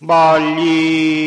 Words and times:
말리 0.00 1.26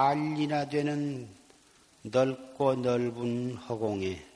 만리나 0.00 0.66
되는 0.66 1.28
넓고 2.00 2.76
넓은 2.76 3.54
허공에 3.56 4.26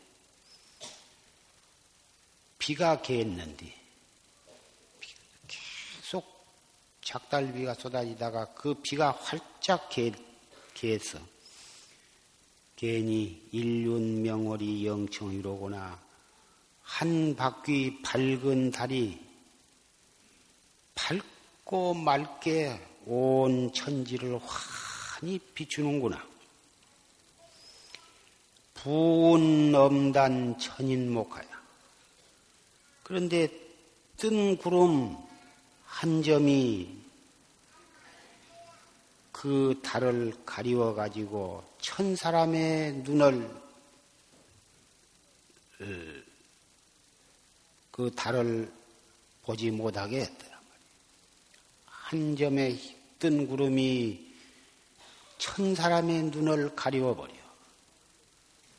비가 2.59 3.01
개했는데 3.01 3.75
계속 5.49 6.45
작달비가 7.01 7.73
쏟아지다가 7.73 8.53
그 8.53 8.75
비가 8.75 9.13
활짝 9.13 9.89
개, 9.89 10.13
개했어. 10.75 11.19
괜히 12.77 13.41
일륜명월이 13.53 14.87
영청이로구나. 14.87 15.99
한 16.83 17.35
바퀴 17.37 18.03
밝은 18.03 18.71
달이 18.71 19.19
밝고 20.95 21.95
맑게 21.95 22.87
온 23.07 23.73
천지를 23.73 24.37
환히 25.25 25.39
비추는구나. 25.39 26.23
부은 28.75 29.75
엄단 29.75 30.59
천인목하야. 30.59 31.49
그런데 33.03 33.49
뜬 34.19 34.59
구름 34.59 35.17
한 35.87 36.23
점이 36.23 36.95
그 39.33 39.81
달을 39.83 40.35
가리워 40.45 40.95
가지고 40.95 41.65
천 41.81 42.15
사람의 42.15 42.97
눈을 42.97 43.45
어, 45.81 45.85
그 47.91 48.11
달을 48.15 48.71
보지 49.43 49.71
못하게 49.71 50.21
했더라. 50.21 50.61
한 51.87 52.37
점의 52.37 52.79
뜬 53.19 53.47
구름이 53.47 54.24
천 55.39 55.75
사람의 55.75 56.25
눈을 56.25 56.75
가리워버려. 56.75 57.33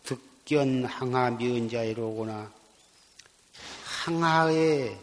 득견 0.04 0.86
항하 0.86 1.32
미은자이로구나. 1.32 2.52
항하의 3.84 5.00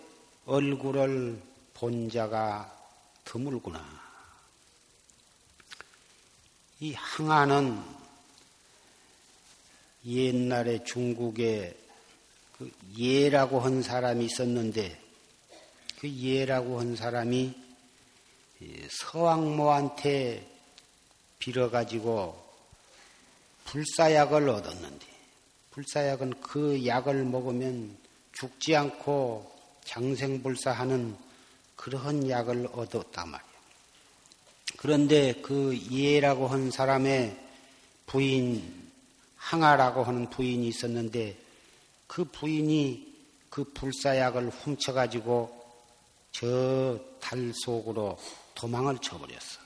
얼굴을 0.47 1.41
본 1.75 2.11
자가 2.11 2.73
드물구나. 3.25 3.85
이 6.81 6.95
항하는 6.95 7.83
옛날에 10.05 10.83
중국에 10.85 11.79
그 12.59 12.71
예라고 12.99 13.61
한 13.61 13.83
사람이 13.83 14.25
있었는데 14.25 15.01
그 16.01 16.09
예라고 16.09 16.81
한 16.81 16.97
사람이 16.97 17.55
서왕모한테 18.91 20.52
빌어가지고 21.43 22.41
불사약을 23.65 24.49
얻었는데 24.49 25.07
불사약은 25.73 26.41
그 26.41 26.87
약을 26.87 27.25
먹으면 27.25 27.97
죽지 28.33 28.77
않고 28.77 29.51
장생불사하는 29.85 31.17
그러한 31.77 32.29
약을 32.29 32.69
얻었단 32.73 33.29
말이야. 33.29 33.53
그런데 34.77 35.35
그 35.43 35.77
예라고 35.91 36.47
한 36.47 36.71
사람의 36.71 37.37
부인 38.07 38.91
항아라고 39.37 40.05
하는 40.05 40.31
부인이 40.31 40.69
있었는데 40.69 41.37
그 42.07 42.25
부인이 42.25 43.13
그 43.51 43.65
불사약을 43.65 44.51
훔쳐가지고 44.51 45.63
저 46.33 47.13
달 47.23 47.53
속으로 47.55 48.19
도망을 48.55 48.99
쳐버렸어. 48.99 49.62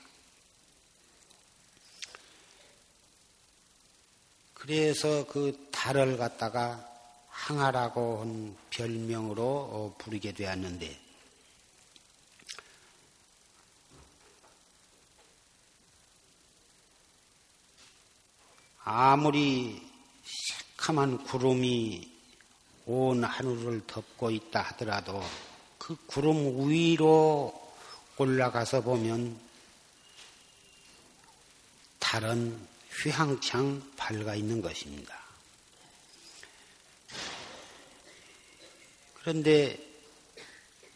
그래서 4.67 5.25
그 5.27 5.69
달을 5.71 6.17
갖다가 6.17 6.85
항아라고 7.29 8.19
한 8.19 8.57
별명으로 8.69 9.41
어, 9.41 9.95
부르게 9.97 10.33
되었는데. 10.33 10.99
아무리 18.83 19.81
새카만 20.25 21.23
구름이 21.23 22.11
온 22.87 23.23
하늘을 23.23 23.87
덮고 23.87 24.31
있다 24.31 24.63
하더라도 24.63 25.23
그 25.77 25.95
구름 26.07 26.69
위로 26.69 27.53
올라가서 28.17 28.81
보면 28.81 29.39
달은 31.99 32.76
휘황창 32.97 33.93
밝아 33.95 34.35
있는 34.35 34.61
것입니다. 34.61 35.15
그런데 39.15 39.77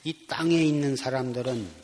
이 0.03 0.25
땅에 0.25 0.63
있는 0.63 0.95
사람들은 0.95 1.81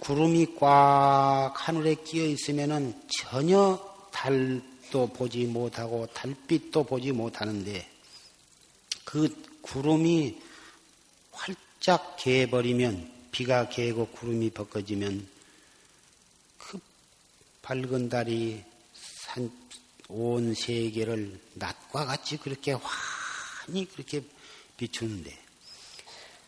구름 0.00 0.36
이 0.36 0.46
꽉 0.56 1.54
하늘에 1.56 1.94
끼어 1.94 2.26
있으면 2.26 3.02
전혀 3.08 3.78
달도 4.12 5.08
보지 5.08 5.46
못하고 5.46 6.06
달빛도 6.12 6.84
보지 6.84 7.12
못하는데 7.12 7.88
그 9.04 9.34
구름이 9.62 10.38
활짝 11.32 12.16
개버리면 12.18 13.10
비가 13.32 13.68
개고 13.68 14.06
구름이 14.08 14.50
벗겨지면 14.50 15.26
그 16.58 16.78
밝은 17.62 18.10
달이 18.10 18.62
산, 19.34 19.50
온 20.08 20.54
세계를 20.54 21.40
낮과 21.54 22.04
같이 22.06 22.36
그렇게 22.36 22.72
환히 22.72 23.84
그렇게 23.86 24.22
비추는데 24.76 25.36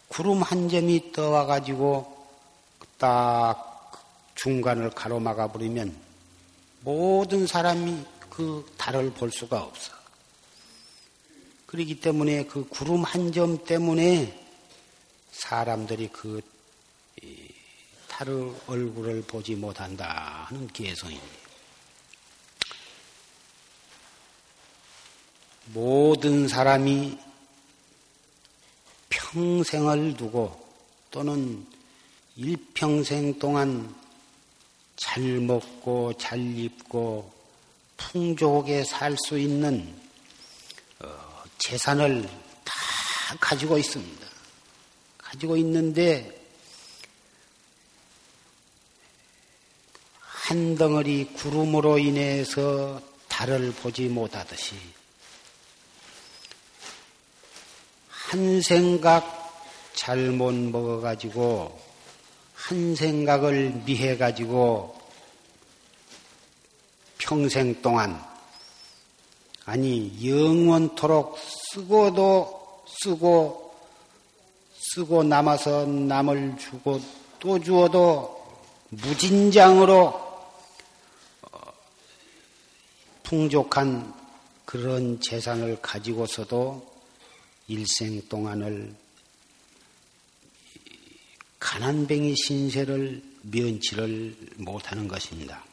구름 0.09 0.43
한 0.43 0.69
점이 0.69 1.11
떠와 1.13 1.47
가지고 1.47 2.29
딱 2.99 4.33
중간을 4.37 4.91
가로막아 4.91 5.51
버리면 5.51 5.97
모든 6.83 7.47
사람이 7.47 8.05
그 8.31 8.65
달을 8.77 9.11
볼 9.13 9.33
수가 9.33 9.63
없어. 9.63 9.93
그렇기 11.67 12.01
때문에 12.01 12.45
그 12.45 12.69
구름 12.69 13.03
한 13.03 13.33
점 13.33 13.65
때문에 13.65 14.47
사람들이 15.33 16.09
그 16.13 16.41
달의 18.09 18.55
얼굴을 18.67 19.23
보지 19.23 19.57
못한다 19.57 20.47
하는 20.49 20.69
개성입니다. 20.69 21.46
모든 25.67 26.49
사람이 26.49 27.19
평생을 29.09 30.17
두고 30.17 30.67
또는 31.11 31.67
일평생 32.37 33.39
동안 33.39 33.95
잘 34.97 35.23
먹고 35.23 36.15
잘 36.19 36.39
입고 36.39 37.33
풍족하게 37.97 38.85
살 38.85 39.17
수 39.17 39.39
있는 39.39 39.95
어, 41.01 41.43
재산을 41.59 42.23
다 42.65 42.75
가지고 43.41 43.79
있습니다. 43.79 44.27
가지고 45.19 45.57
있는데 45.57 46.33
한 50.21 50.77
덩어리 50.77 51.25
구름으로 51.35 51.99
인해서 51.99 53.01
달을 53.29 53.73
보지 53.73 54.09
못하듯이 54.09 54.77
한 58.27 58.61
생각 58.61 59.25
잘못 59.95 60.53
먹어가지고 60.53 61.79
한 62.55 62.97
생각을 62.97 63.71
미해가지고 63.85 64.97
평생 67.19 67.81
동안 67.81 68.21
아니 69.65 70.13
영원토록 70.29 71.39
쓰고도 71.39 72.83
쓰고 72.89 73.73
쓰고 74.75 75.23
남아서 75.23 75.87
남을 75.87 76.57
주고 76.59 77.01
또 77.39 77.61
주어도 77.61 78.45
무진장으로 78.89 80.07
어, 81.53 81.61
풍족한 83.23 84.13
그런 84.65 85.21
재산을 85.21 85.81
가지고서도 85.81 86.96
일생 87.69 88.21
동안을 88.29 88.95
가난뱅이 91.59 92.37
신세를 92.37 93.23
면치를 93.43 94.37
못하는 94.59 95.09
것입니다. 95.09 95.65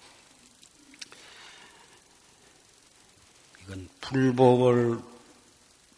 이건 3.63 3.88
불법을 4.01 5.00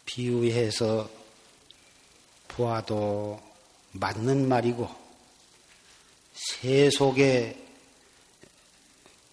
비유해서 0.04 1.10
보아도 2.48 3.42
맞는 3.92 4.48
말이고 4.48 4.88
세속의 6.34 7.64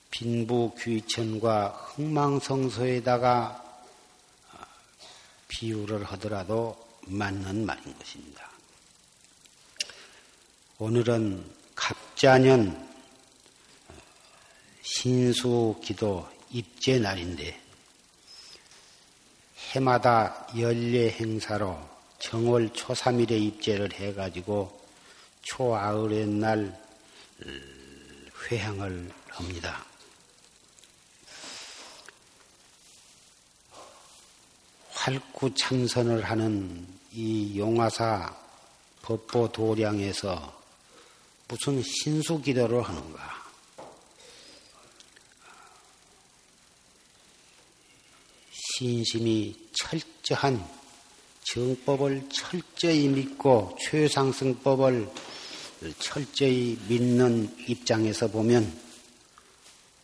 빈부 0.10 0.74
귀천과 0.80 1.68
흥망성소에다가 1.70 3.63
비유를 5.54 6.04
하더라도 6.06 6.76
맞는 7.06 7.66
말인 7.66 7.98
것입니다. 7.98 8.50
오늘은 10.80 11.46
갑자년 11.76 12.90
신수 14.82 15.80
기도 15.84 16.28
입제 16.50 16.98
날인데 17.00 17.62
해마다 19.72 20.48
연례 20.58 21.12
행사로 21.12 21.78
정월 22.20 22.70
초3일에 22.70 23.32
입제를 23.32 23.94
해가지고 23.94 24.82
초아흘의 25.44 26.28
날 26.28 26.80
회향을 28.50 29.12
합니다. 29.30 29.86
활구 35.04 35.54
참선을 35.54 36.24
하는 36.24 36.88
이 37.12 37.60
용화사 37.60 38.34
법보 39.02 39.52
도량에서 39.52 40.62
무슨 41.46 41.84
신수 41.84 42.42
기도를 42.42 42.82
하는가? 42.82 43.44
신심이 48.50 49.54
철저한 49.74 50.66
정법을 51.44 52.30
철저히 52.30 53.10
믿고 53.10 53.78
최상승법을 53.82 55.12
철저히 56.00 56.80
믿는 56.88 57.54
입장에서 57.68 58.30
보면 58.30 58.74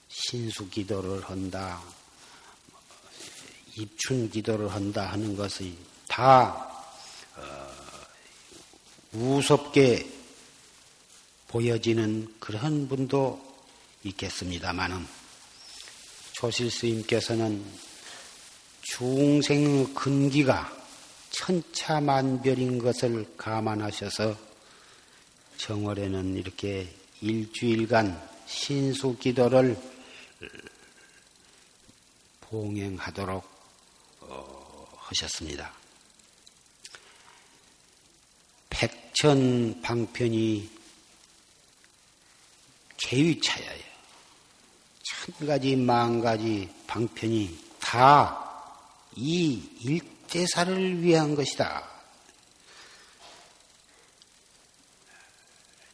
신수 0.09 0.69
기도를 0.69 1.23
한다, 1.23 1.81
입춘 3.79 4.29
기도를 4.29 4.69
한다 4.73 5.05
하는 5.05 5.37
것이 5.37 5.77
다 6.07 6.69
어, 7.37 7.71
우습게 9.13 10.05
보여지는 11.47 12.35
그런 12.39 12.89
분도 12.89 13.41
있겠습니다만은 14.03 15.07
조실 16.33 16.69
스님께서는 16.69 17.63
중생의 18.81 19.93
근기가 19.93 20.77
천차만별인 21.31 22.79
것을 22.79 23.33
감안하셔서 23.37 24.35
정월에는 25.57 26.35
이렇게 26.37 26.93
일주일간 27.21 28.29
신수 28.45 29.17
기도를 29.17 29.77
봉행하도록 32.41 33.58
하셨습니다. 34.97 35.73
백천 38.69 39.81
방편이 39.81 40.69
개위차야예요. 42.97 43.89
천 45.03 45.47
가지 45.47 45.75
만 45.75 46.21
가지 46.21 46.69
방편이 46.87 47.57
다 47.79 48.49
이 49.15 49.61
일대사를 49.81 51.01
위한 51.01 51.35
것이다. 51.35 51.87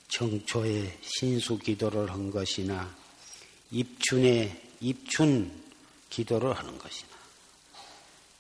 정초에 0.10 1.00
신수 1.02 1.58
기도를 1.58 2.12
한 2.12 2.30
것이나 2.30 2.96
입춘에 3.72 4.62
입춘 4.80 5.64
기도를 6.10 6.56
하는 6.56 6.78
것이나 6.78 7.15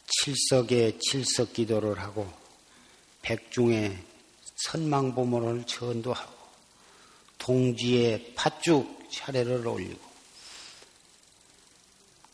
칠석에 0.07 0.99
칠석 0.99 1.53
기도를 1.53 1.99
하고 1.99 2.31
백중에 3.21 3.97
선망보물을 4.55 5.65
전도하고 5.65 6.33
동지에 7.37 8.33
팥죽 8.35 9.09
차례를 9.11 9.65
올리고 9.67 9.99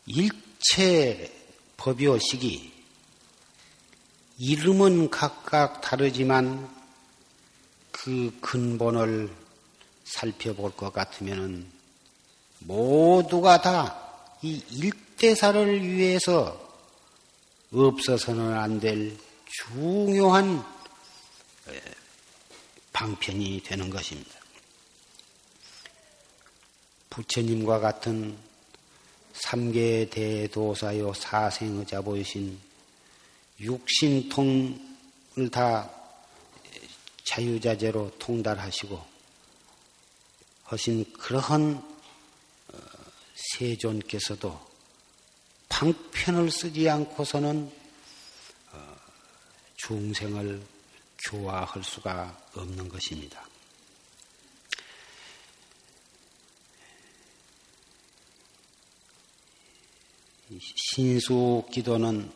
일체 0.06 1.32
법요식이 1.76 2.72
이름은 4.38 5.10
각각 5.10 5.80
다르지만 5.80 6.68
그 7.90 8.36
근본을 8.40 9.30
살펴볼 10.04 10.74
것 10.76 10.92
같으면 10.92 11.70
모두가 12.60 13.60
다 13.60 14.02
이 14.42 14.60
일대사를 14.72 15.88
위해서 15.88 16.71
없어서는 17.72 18.52
안 18.52 18.80
될 18.80 19.16
중요한 19.52 20.64
방편이 22.92 23.62
되는 23.64 23.90
것입니다. 23.90 24.40
부처님과 27.10 27.78
같은 27.80 28.38
삼계 29.34 30.08
대도사요 30.08 31.12
사생의자 31.12 32.00
보이신 32.00 32.58
육신통을 33.60 34.78
다 35.50 35.90
자유자재로 37.24 38.12
통달하시고 38.18 39.02
하신 40.64 41.12
그러한 41.12 41.76
어, 42.72 42.78
세존께서도 43.34 44.71
방편을 45.82 46.48
쓰지 46.52 46.88
않고서는 46.88 47.68
어, 48.70 48.96
중생을 49.78 50.62
교화할 51.28 51.82
수가 51.82 52.40
없는 52.54 52.88
것입니다. 52.88 53.44
신수 60.60 61.64
기도는 61.72 62.30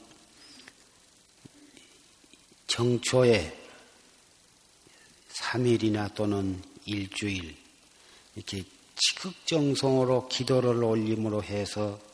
정초에 2.67 3.57
3일이나 5.35 6.13
또는 6.17 6.61
일주일 6.85 7.57
이렇게 8.35 8.65
지극정성으로 8.97 10.27
기도를 10.27 10.83
올림으로 10.83 11.45
해서 11.45 12.06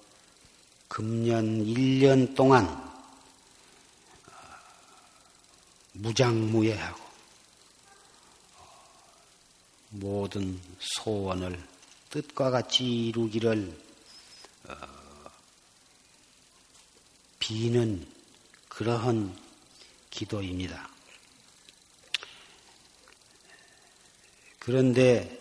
금년 0.92 1.64
1년 1.64 2.34
동안 2.34 2.66
어, 2.66 4.32
무장무예하고 5.94 7.00
모든 9.88 10.60
소원을 10.78 11.58
뜻과 12.10 12.50
같이 12.50 13.06
이루기를 13.06 13.74
어, 14.68 14.74
비는 17.38 18.06
그러한 18.68 19.34
기도입니다. 20.10 20.90
그런데 24.58 25.40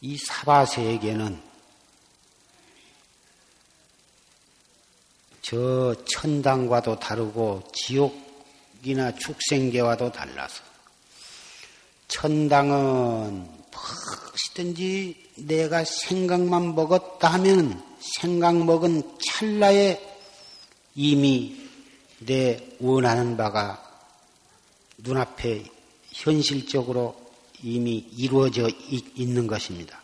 이 0.00 0.16
사바세에게는 0.16 1.53
저 5.44 5.94
천당과도 6.06 6.98
다르고 6.98 7.62
지옥이나 7.74 9.14
축생계와도 9.14 10.10
달라서 10.10 10.62
천당은 12.08 13.46
무엇이든지 13.70 15.32
내가 15.46 15.84
생각만 15.84 16.74
먹었다 16.74 17.28
하면 17.34 17.84
생각 18.00 18.56
먹은 18.56 19.02
찰나에 19.20 20.00
이미 20.94 21.68
내 22.20 22.66
원하는 22.80 23.36
바가 23.36 23.82
눈앞에 24.96 25.64
현실적으로 26.10 27.20
이미 27.62 27.96
이루어져 28.16 28.70
있는 29.14 29.46
것입니다. 29.46 30.00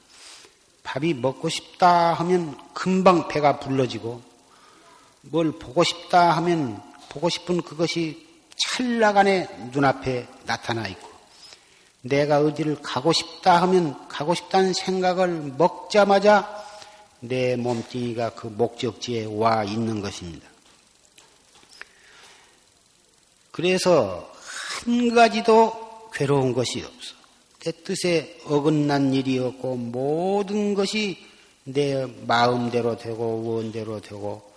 밥이 0.83 1.15
먹고 1.15 1.49
싶다 1.49 2.13
하면 2.13 2.59
금방 2.75 3.27
배가 3.29 3.59
불러지고 3.59 4.30
뭘 5.23 5.53
보고 5.53 5.85
싶다 5.85 6.33
하면 6.37 6.83
보고 7.09 7.29
싶은 7.29 7.63
그것이 7.63 8.27
찰나간에 8.57 9.49
눈앞에 9.73 10.27
나타나 10.47 10.87
있고 10.89 11.09
내가 12.03 12.41
어디를 12.41 12.81
가고 12.81 13.13
싶다 13.13 13.61
하면 13.63 14.09
가고 14.09 14.35
싶다는 14.35 14.73
생각을 14.73 15.55
먹자마자 15.59 16.65
내 17.21 17.57
몸뚱이가 17.57 18.31
그 18.31 18.47
목적지에 18.47 19.27
와 19.27 19.65
있는 19.65 20.01
것입니다. 20.01 20.49
그래서 23.51 24.33
한 24.85 25.15
가지도 25.15 26.09
괴로운 26.15 26.55
것이 26.55 26.81
없어. 26.83 27.15
내 27.61 27.73
뜻에 27.73 28.39
어긋난 28.47 29.13
일이 29.13 29.39
없고 29.39 29.77
모든 29.77 30.73
것이 30.73 31.19
내 31.65 32.07
마음대로 32.27 32.97
되고 32.97 33.45
원대로 33.45 34.01
되고 34.01 34.29
어, 34.29 34.50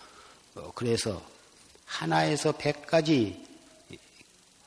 그래서 0.75 1.21
하나에서 1.85 2.51
백까지 2.53 3.45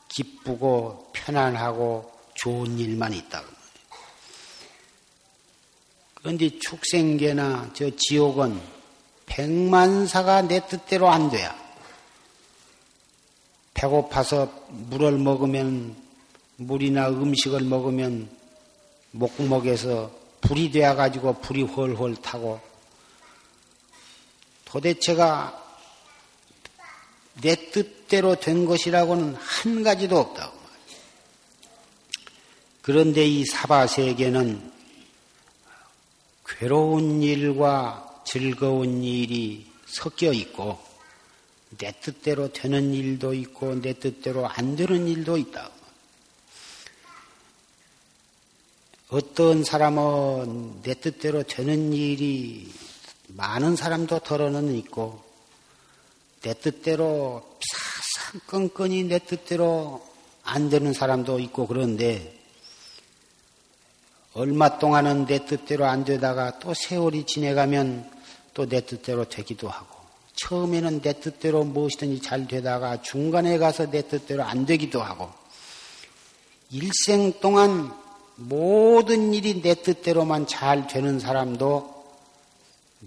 기쁘고 0.09 1.11
편안하고 1.13 2.13
좋은 2.35 2.79
일만 2.79 3.13
있다. 3.13 3.43
그런데 6.15 6.59
축생계나 6.59 7.71
저 7.75 7.91
지옥은 7.95 8.61
백만사가 9.27 10.43
내 10.43 10.67
뜻대로 10.67 11.09
안 11.09 11.31
돼야. 11.31 11.55
배고파서 13.75 14.67
물을 14.69 15.13
먹으면 15.19 15.95
물이나 16.57 17.09
음식을 17.09 17.61
먹으면 17.61 18.31
목목에서 19.11 20.11
불이 20.41 20.71
되어 20.71 20.95
가지고 20.95 21.35
불이 21.41 21.63
훨훨 21.63 22.17
타고 22.17 22.61
도대체가 24.65 25.66
내 27.43 27.71
뜻대로 27.71 28.39
된 28.41 28.65
것이라고는 28.65 29.35
한 29.35 29.83
가지도 29.83 30.19
없다고. 30.19 30.57
그런데 32.83 33.27
이 33.27 33.45
사바세계는 33.45 34.73
괴로운 36.47 37.23
일과 37.23 38.23
즐거운 38.25 39.03
일이 39.03 39.67
섞여 39.87 40.33
있고 40.33 40.79
내 41.79 41.93
뜻대로 42.01 42.53
되는 42.53 42.95
일도 42.95 43.35
있고 43.35 43.81
내 43.81 43.93
뜻대로 43.95 44.47
안 44.47 44.77
되는 44.77 45.09
일도 45.09 45.37
있다. 45.37 45.71
어떤 49.09 49.65
사람은 49.65 50.83
내 50.83 50.95
뜻대로 50.95 51.43
되는 51.43 51.93
일이 51.93 52.73
많은 53.29 53.77
사람도 53.77 54.21
덜어는 54.21 54.75
있고 54.77 55.26
내 56.47 56.55
뜻대로 56.55 57.43
사상건건이 58.31 59.03
내 59.09 59.19
뜻대로 59.19 60.07
안 60.45 60.71
되는 60.71 60.93
사람도 60.93 61.41
있고 61.41 61.67
그런데 61.67 62.39
얼마 64.33 64.79
동안은 64.79 65.27
내 65.27 65.45
뜻대로 65.45 65.87
안 65.87 66.05
되다가 66.05 66.61
또 66.61 66.73
세월이 66.73 67.27
지내가면 67.27 68.09
또 68.55 68.67
내 68.67 68.81
뜻대로 68.81 69.29
되기도 69.29 69.69
하고 69.69 69.97
처음에는 70.37 71.01
내 71.01 71.19
뜻대로 71.19 71.65
무엇이든지 71.65 72.23
잘 72.23 72.47
되다가 72.47 73.03
중간에 73.03 73.59
가서 73.59 73.91
내 73.91 74.07
뜻대로 74.07 74.45
안 74.45 74.67
되기도 74.67 75.03
하고 75.03 75.29
일생 76.71 77.41
동안 77.41 77.93
모든 78.37 79.35
일이 79.35 79.61
내 79.63 79.75
뜻대로만 79.75 80.47
잘 80.47 80.87
되는 80.87 81.19
사람도 81.19 82.05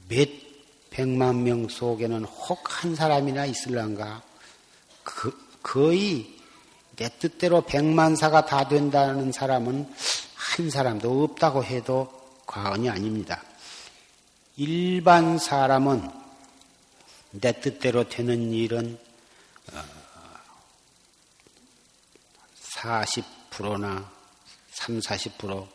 몇 0.10 0.49
백만 0.90 1.44
명 1.44 1.68
속에는 1.68 2.26
혹 2.26 2.70
한 2.84 2.96
사람이나 2.96 3.46
있을란가? 3.46 4.22
그, 5.04 5.38
거의 5.62 6.34
내 6.96 7.10
뜻대로 7.20 7.62
백만사가 7.62 8.46
다 8.46 8.68
된다는 8.68 9.32
사람은 9.34 9.94
한 10.36 10.70
사람도 10.70 11.24
없다고 11.24 11.64
해도 11.64 12.10
과언이 12.46 12.90
아닙니다. 12.90 13.44
일반 14.56 15.38
사람은 15.38 16.10
내 17.32 17.60
뜻대로 17.60 18.08
되는 18.08 18.52
일은 18.54 18.98
40%나 22.78 24.10
3, 24.72 25.00
40% 25.00 25.68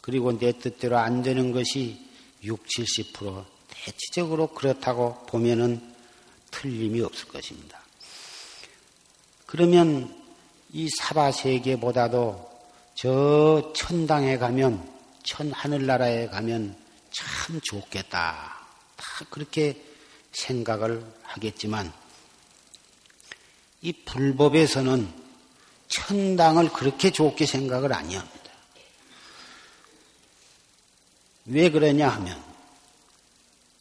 그리고 0.00 0.38
내 0.38 0.52
뜻대로 0.52 0.96
안 0.98 1.22
되는 1.22 1.52
것이 1.52 2.08
6, 2.44 2.64
70% 2.64 3.55
대체적으로 3.86 4.48
그렇다고 4.48 5.24
보면은 5.26 5.80
틀림이 6.50 7.00
없을 7.02 7.28
것입니다. 7.28 7.80
그러면 9.46 10.12
이 10.72 10.88
사바 10.98 11.30
세계보다도 11.30 12.50
저 12.96 13.72
천당에 13.76 14.38
가면 14.38 14.92
천 15.22 15.52
하늘나라에 15.52 16.26
가면 16.26 16.76
참 17.12 17.60
좋겠다. 17.62 18.56
다 18.96 19.24
그렇게 19.30 19.80
생각을 20.32 21.04
하겠지만 21.22 21.92
이 23.82 23.92
불법에서는 23.92 25.26
천당을 25.88 26.70
그렇게 26.72 27.12
좋게 27.12 27.46
생각을 27.46 27.92
아니합니다. 27.92 28.50
왜 31.44 31.70
그러냐 31.70 32.08
하면 32.08 32.55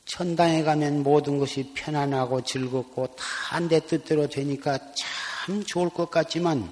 천당에 0.06 0.64
가면 0.64 1.04
모든 1.04 1.40
것이 1.40 1.72
편안하고 1.74 2.44
즐겁고 2.44 3.08
다 3.16 3.60
내 3.60 3.80
뜻대로 3.80 4.28
되니까 4.28 4.78
참 4.94 5.64
좋을 5.64 5.90
것 5.90 6.12
같지만 6.12 6.72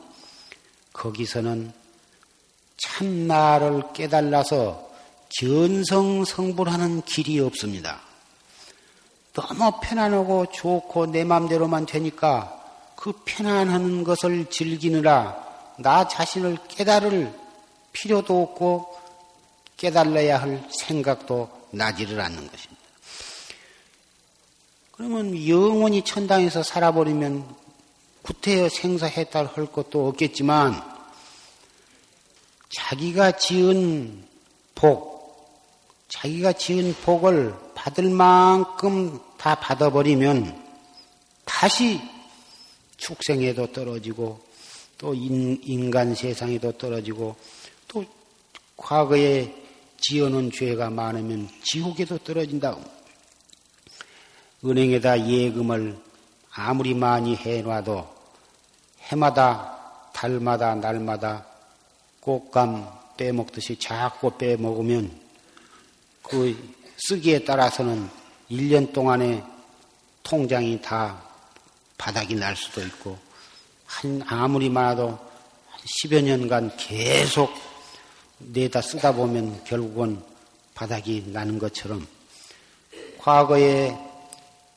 거기서는 0.92 1.72
참 2.78 3.28
나를 3.28 3.84
깨달아서 3.94 4.92
견성성불하는 5.40 7.02
길이 7.04 7.40
없습니다. 7.40 8.02
너무 9.34 9.80
편안하고 9.82 10.48
좋고 10.52 11.08
내 11.08 11.24
마음대로만 11.24 11.86
되니까 11.86 12.60
그 12.96 13.14
편안한 13.26 14.04
것을 14.04 14.50
즐기느라 14.50 15.74
나 15.80 16.08
자신을 16.08 16.58
깨달을 16.68 17.34
필요도 17.94 18.42
없고 18.44 18.96
깨달아야 19.78 20.42
할 20.42 20.64
생각도 20.70 21.50
나지를 21.72 22.22
않는 22.22 22.48
것입니다. 22.48 22.83
그러면 24.94 25.48
영원히 25.48 26.04
천당에서 26.04 26.62
살아버리면 26.62 27.44
구태여 28.22 28.70
생사해탈 28.70 29.48
할 29.48 29.66
것도 29.66 30.08
없겠지만 30.08 30.80
자기가 32.70 33.32
지은 33.32 34.24
복, 34.76 35.58
자기가 36.10 36.54
지은 36.54 36.94
복을 37.04 37.56
받을 37.74 38.08
만큼 38.10 39.20
다 39.38 39.56
받아버리면 39.56 40.62
다시 41.44 42.00
축생에도 42.98 43.72
떨어지고 43.72 44.40
또 45.00 45.16
인, 45.16 45.90
간 45.90 46.14
세상에도 46.14 46.72
떨어지고 46.74 47.36
또 47.88 48.06
과거에 48.78 49.52
지어놓은 50.02 50.52
죄가 50.52 50.92
많으면 50.92 51.50
지옥에도 51.64 52.20
떨어진다. 52.20 52.78
은행에다 54.66 55.28
예금을 55.28 55.98
아무리 56.54 56.94
많이 56.94 57.36
해놔도 57.36 58.08
해마다 59.02 59.78
달마다 60.14 60.76
날마다 60.76 61.46
꽃감 62.22 62.90
빼먹듯이 63.18 63.78
자꾸 63.78 64.32
빼먹으면 64.38 65.12
그 66.22 66.76
쓰기에 66.98 67.44
따라서는 67.44 68.10
1년 68.50 68.94
동안에 68.94 69.44
통장이 70.24 70.82
다 70.82 71.22
바닥이 71.98 72.36
날 72.36 72.56
수도 72.56 72.82
있고 72.82 73.18
한 73.86 74.22
아무리 74.26 74.70
많아도 74.70 75.10
한 75.10 75.82
10여 76.06 76.24
년간 76.24 76.78
계속 76.78 77.54
내다 78.38 78.82
쓰다 78.82 79.12
보면 79.12 79.64
결국은 79.66 80.22
바닥이 80.74 81.26
나는 81.28 81.60
것처럼 81.60 82.08
과거에 83.20 83.96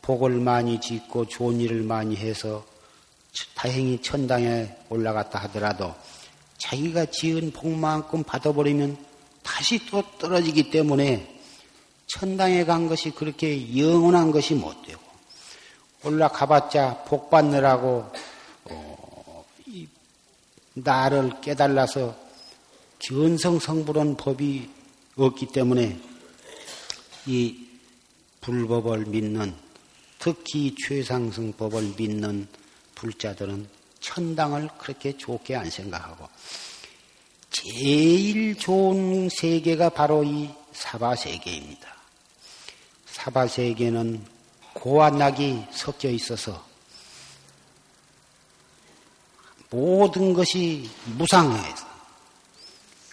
복을 0.06 0.38
많이 0.38 0.80
짓고 0.80 1.26
좋은 1.26 1.60
일을 1.60 1.82
많이 1.82 2.14
해서 2.14 2.64
다행히 3.56 4.00
천당에 4.00 4.72
올라갔다 4.88 5.40
하더라도 5.40 5.92
자기가 6.58 7.06
지은 7.06 7.50
복만큼 7.50 8.22
받아버리면 8.22 8.96
다시 9.42 9.84
또 9.86 10.04
떨어지기 10.18 10.70
때문에 10.70 11.40
천당에 12.06 12.64
간 12.64 12.88
것이 12.88 13.10
그렇게 13.10 13.76
영원한 13.76 14.30
것이 14.30 14.54
못 14.54 14.80
되고 14.82 15.00
올라가봤자 16.04 17.02
복 17.08 17.28
받느라고 17.28 18.12
어, 18.66 19.44
나를 20.74 21.40
깨달아서 21.40 22.14
견성성불한 23.00 24.16
법이 24.16 24.70
없기 25.16 25.46
때문에 25.46 25.98
이 27.26 27.66
불법을 28.40 29.06
믿는 29.06 29.65
특히 30.26 30.74
최상승법을 30.74 31.94
믿는 31.96 32.48
불자들은 32.96 33.68
천당을 34.00 34.68
그렇게 34.76 35.16
좋게 35.16 35.54
안 35.54 35.70
생각하고 35.70 36.28
제일 37.52 38.58
좋은 38.58 39.28
세계가 39.28 39.90
바로 39.90 40.24
이 40.24 40.50
사바세계입니다. 40.72 41.94
사바세계는 43.06 44.26
고와 44.72 45.10
낙이 45.10 45.62
섞여 45.70 46.10
있어서 46.10 46.66
모든 49.70 50.34
것이 50.34 50.90
무상해서 51.04 51.86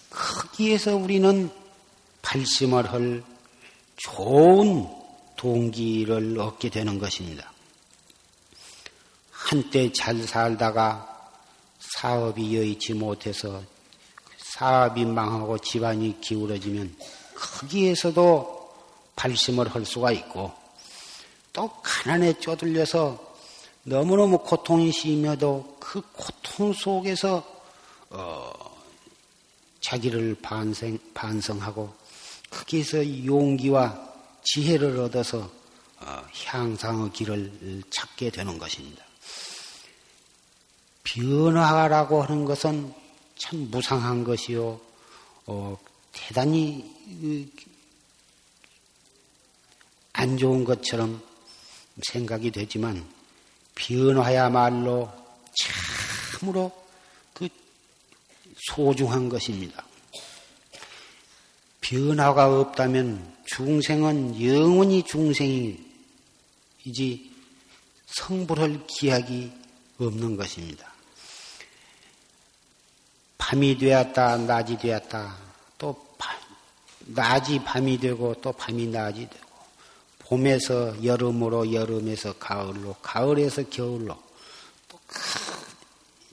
거기에서 0.10 0.96
우리는 0.96 1.51
발심을 2.24 2.92
할 2.92 3.24
좋은 3.98 5.02
동기를 5.44 6.40
얻게 6.40 6.70
되는 6.70 6.98
것입니다. 6.98 7.51
한때 9.29 9.92
잘 9.92 10.18
살다가 10.25 11.29
사업이 11.79 12.56
여의치 12.56 12.94
못해서 12.94 13.62
사업이 14.38 15.03
망하고 15.03 15.58
집안이 15.58 16.22
기울어지면 16.22 16.96
거기에서도 17.36 18.74
발심을 19.18 19.68
할 19.68 19.86
수가 19.86 20.14
있고 20.14 20.53
또 21.51 21.70
가난에 21.84 22.40
쪼들려서 22.40 23.36
너무너무 23.84 24.38
고통이 24.38 24.94
심해도 24.94 25.75
그 25.77 26.01
고통 26.14 26.72
속에서 26.72 27.46
어, 28.12 28.50
자기를 29.82 30.38
반성, 30.42 30.98
반성하고 31.14 31.94
거기에서 32.50 33.25
용기와 33.25 34.12
지혜를 34.44 35.00
얻어서 35.00 35.51
어, 36.00 36.24
향상의 36.46 37.12
길을 37.14 37.84
찾게 37.90 38.29
되는 38.29 38.58
것입니다. 38.58 39.06
변화라고 41.03 42.24
하는 42.24 42.46
것은 42.46 42.94
참 43.38 43.70
무상한 43.72 44.24
것이요, 44.24 44.79
어, 45.46 45.77
대단히 46.12 47.53
안 50.14 50.38
좋은 50.38 50.64
것처럼 50.64 51.22
생각이 52.01 52.51
되지만 52.51 53.06
변화야말로 53.75 55.12
참으로 56.34 56.72
그 57.34 57.48
소중한 58.68 59.29
것입니다. 59.29 59.86
변화가 61.82 62.60
없다면 62.60 63.43
중생은 63.55 64.42
영원히 64.42 65.03
중생이지 65.03 65.83
성불할 68.07 68.87
기약이 68.87 69.51
없는 70.00 70.35
것입니다. 70.37 70.92
밤이 73.37 73.77
되었다, 73.77 74.37
낮이 74.37 74.79
되었다, 74.79 75.37
또 75.77 75.94
밤, 76.18 76.35
낮이 77.05 77.63
밤이 77.63 78.00
되고 78.00 78.33
또 78.42 78.51
밤이 78.53 78.87
낮이 78.87 79.29
되고, 79.29 79.48
봄에서 80.18 81.03
여름으로, 81.03 81.72
여름에서 81.72 82.33
가을로, 82.39 82.96
가을에서 83.03 83.70
겨울로, 83.70 84.18
또 84.87 85.00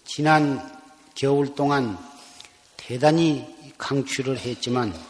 지난 0.07 0.81
겨울 1.15 1.55
동안 1.55 1.99
대단히 2.79 3.75
강추를 3.77 4.39
했지만, 4.39 4.95
어, 4.95 5.10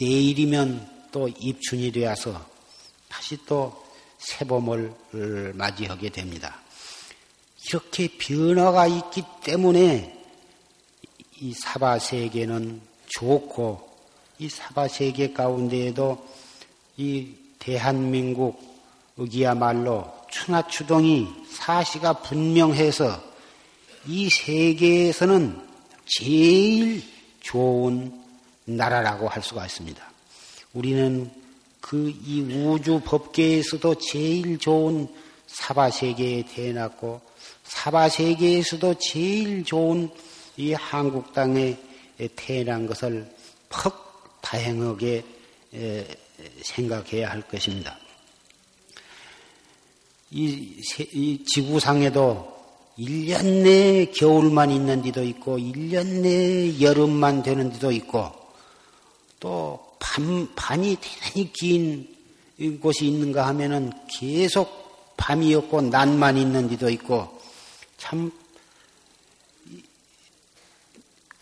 내일이면 0.00 1.08
또 1.10 1.28
입춘이 1.28 1.90
되어서 1.92 2.44
다시 3.08 3.38
또 3.46 3.84
새봄을 4.18 5.52
맞이하게 5.54 6.10
됩니다. 6.10 6.60
이렇게 7.66 8.08
변화가 8.08 8.86
있기 8.86 9.22
때문에 9.44 10.14
이 11.40 11.52
사바 11.52 11.98
세계는 11.98 12.80
좋고 13.06 13.88
이 14.38 14.48
사바 14.48 14.88
세계 14.88 15.32
가운데에도 15.32 16.26
이 16.96 17.34
대한민국 17.58 18.60
이야말로 19.30 20.12
추나추동이 20.30 21.26
사시가 21.50 22.14
분명해서 22.22 23.22
이 24.06 24.30
세계에서는 24.30 25.68
제일 26.06 27.02
좋은 27.40 28.27
나라라고 28.76 29.28
할 29.28 29.42
수가 29.42 29.64
있습니다. 29.66 30.02
우리는 30.74 31.30
그 31.80 32.12
이 32.26 32.42
우주 32.42 33.00
법계에서도 33.04 33.94
제일 33.96 34.58
좋은 34.58 35.08
사바 35.46 35.90
세계에 35.90 36.44
태어났고 36.46 37.20
사바 37.64 38.10
세계에서도 38.10 38.94
제일 38.98 39.64
좋은 39.64 40.10
이 40.56 40.72
한국 40.74 41.32
땅에 41.32 41.76
태어난 42.36 42.86
것을 42.86 43.26
퍽 43.70 44.40
다행하게 44.42 45.24
생각해야 46.62 47.30
할 47.30 47.42
것입니다. 47.42 47.98
이, 50.30 50.82
이 51.12 51.44
지구상에도 51.44 52.58
1년 52.98 53.62
내에 53.62 54.06
겨울만 54.06 54.70
있는 54.70 55.00
데도 55.02 55.22
있고, 55.24 55.56
1년 55.58 56.20
내에 56.20 56.80
여름만 56.80 57.42
되는 57.42 57.72
데도 57.72 57.92
있고, 57.92 58.37
또 59.40 59.96
밤, 59.98 60.52
밤이 60.54 60.96
대단히 61.00 61.52
긴 61.52 62.78
곳이 62.80 63.06
있는가 63.06 63.46
하면은 63.48 63.92
계속 64.18 65.16
밤이 65.16 65.54
없고 65.54 65.82
낮만 65.82 66.36
있는 66.36 66.68
데도 66.68 66.90
있고, 66.90 67.40
참 67.96 68.30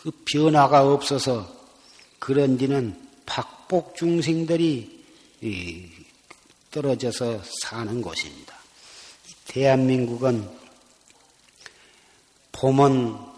그 0.07 0.13
변화가 0.25 0.93
없어서 0.93 1.53
그런 2.21 2.57
데는 2.57 2.97
박복 3.27 3.97
중생들이 3.97 5.05
떨어져서 6.71 7.43
사는 7.61 8.01
곳입니다. 8.01 8.57
대한민국은 9.49 10.49
봄은 12.53 13.17
어, 13.19 13.36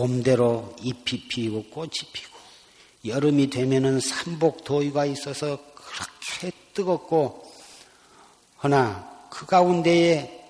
봄대로 0.00 0.74
잎이 0.80 1.28
피고 1.28 1.62
꽃이 1.64 1.90
피고 2.14 2.38
여름이 3.04 3.50
되면은 3.50 4.00
삼복 4.00 4.64
더위가 4.64 5.04
있어서 5.04 5.58
그렇게 5.74 6.56
뜨겁고 6.72 7.44
허나 8.62 9.26
그 9.28 9.44
가운데에 9.44 10.40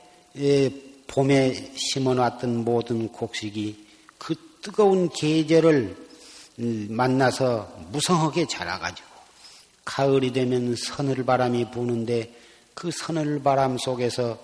봄에 1.09 1.73
심어놨던 1.75 2.65
모든 2.65 3.09
곡식이 3.09 3.89
그 4.19 4.37
뜨거운 4.63 5.09
계절을 5.09 5.97
음, 6.61 6.87
만나서 6.91 7.77
무성하게 7.91 8.47
자라가지고 8.47 9.09
가을이 9.85 10.33
되면 10.33 10.77
서늘 10.77 11.25
바람이 11.25 11.73
부는데 11.73 12.33
그 12.75 12.93
서늘 12.93 13.43
바람 13.43 13.79
속에서 13.79 14.39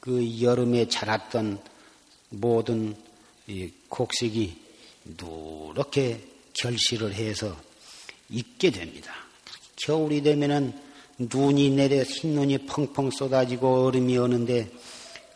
그 0.00 0.42
여름에 0.42 0.88
자랐던 0.90 1.58
모든 2.28 2.94
곡식이 3.88 4.56
누렇게 5.18 6.20
결실을 6.54 7.14
해서 7.14 7.56
익게 8.30 8.70
됩니다. 8.70 9.12
겨울이 9.76 10.22
되면은 10.22 10.72
눈이 11.18 11.70
내려 11.70 12.02
흰 12.02 12.34
눈이 12.34 12.66
펑펑 12.66 13.10
쏟아지고 13.10 13.86
얼음이 13.86 14.16
오는데 14.16 14.70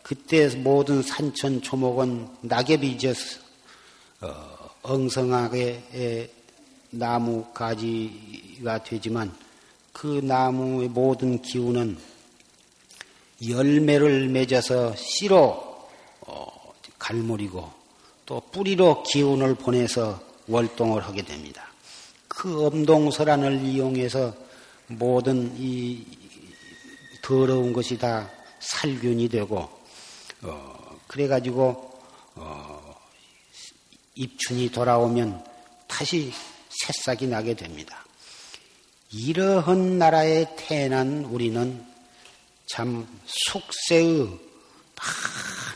그때 0.01 0.47
모든 0.55 1.01
산천 1.03 1.61
초목은 1.61 2.27
낙엽이 2.41 2.97
져서 2.97 3.39
어, 4.21 4.69
엉성하게 4.83 6.31
나무 6.91 7.45
가지가 7.53 8.83
되지만 8.83 9.35
그 9.91 10.21
나무의 10.23 10.89
모든 10.89 11.41
기운은 11.41 11.97
열매를 13.47 14.29
맺어서 14.29 14.95
씨로 14.95 15.87
어, 16.21 16.73
갈무리고 16.97 17.76
또 18.27 18.41
뿌리로 18.51 19.03
기운을 19.03 19.55
보내서 19.55 20.21
월동을 20.47 21.01
하게 21.01 21.21
됩니다. 21.21 21.71
그 22.27 22.65
엄동설안을 22.67 23.61
이용해서 23.61 24.35
모든 24.87 25.55
이 25.57 26.05
더러운 27.21 27.71
것이 27.71 27.97
다 27.97 28.29
살균이 28.59 29.29
되고 29.29 29.69
어, 30.41 30.99
그래가지고 31.07 32.01
어, 32.35 32.95
입춘이 34.15 34.71
돌아오면 34.71 35.45
다시 35.87 36.33
새싹이 36.69 37.27
나게 37.27 37.53
됩니다. 37.53 38.05
이러한 39.09 39.97
나라에 39.97 40.53
태어난 40.57 41.23
우리는 41.23 41.81
참 42.69 43.07
숙세의 43.25 44.37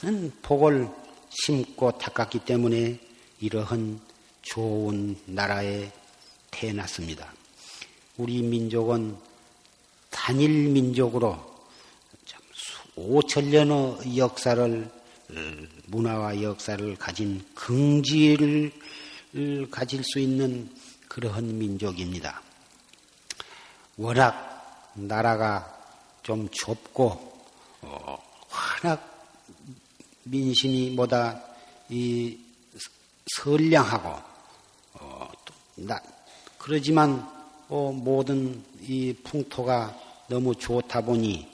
많은 0.03 0.33
복을 0.41 1.00
심고 1.31 1.97
닦았기 1.97 2.39
때문에 2.39 2.99
이러한 3.39 3.99
좋은 4.41 5.17
나라에 5.25 5.91
태어났습니다. 6.51 7.33
우리 8.17 8.41
민족은 8.41 9.17
단일 10.09 10.69
민족으로 10.69 11.51
5천년의 12.95 14.17
역사를 14.17 14.91
문화와 15.87 16.41
역사를 16.41 16.95
가진 16.97 17.43
긍지를 17.55 18.71
가질 19.71 20.03
수 20.03 20.19
있는 20.19 20.69
그러한 21.07 21.57
민족입니다. 21.57 22.41
워낙 23.97 24.91
나라가 24.93 25.77
좀 26.23 26.49
좁고 26.49 27.31
어, 27.81 28.17
워낙 28.83 29.10
민심이 30.23 30.91
뭐다? 30.91 31.41
이 31.89 32.37
선량하고 33.35 34.09
어, 34.93 35.31
나, 35.75 35.99
그러지만 36.57 37.27
어, 37.69 37.91
모든 37.91 38.63
이 38.81 39.13
풍토가 39.23 39.97
너무 40.27 40.55
좋다 40.55 41.01
보니 41.01 41.47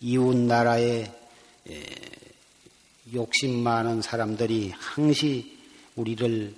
이웃 0.00 0.36
나라에 0.36 1.10
에, 1.70 1.84
욕심 3.12 3.62
많은 3.62 4.02
사람들이 4.02 4.72
항시 4.76 5.58
우리를 5.96 6.54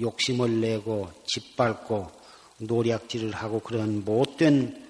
욕심을 0.00 0.60
내고 0.60 1.10
짓밟고 1.26 2.10
노략질을 2.58 3.32
하고 3.32 3.60
그런 3.60 4.04
못된 4.04 4.82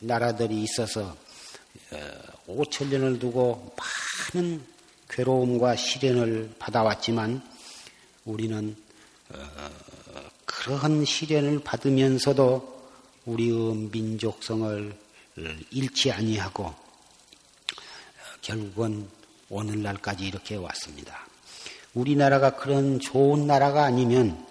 나라들이 0.00 0.62
있어서 0.62 1.16
5천 2.48 2.88
년을 2.88 3.18
두고 3.18 3.74
많은 4.34 4.75
괴로움과 5.08 5.76
시련을 5.76 6.54
받아왔지만 6.58 7.42
우리는 8.24 8.76
어, 9.30 9.38
그러한 10.44 11.04
시련을 11.04 11.60
받으면서도 11.60 12.76
우리의 13.26 13.74
민족성을 13.92 14.96
잃지 15.70 16.12
아니하고 16.12 16.74
결국은 18.40 19.08
오늘날까지 19.48 20.26
이렇게 20.26 20.56
왔습니다. 20.56 21.26
우리나라가 21.94 22.56
그런 22.56 23.00
좋은 23.00 23.46
나라가 23.46 23.84
아니면 23.84 24.44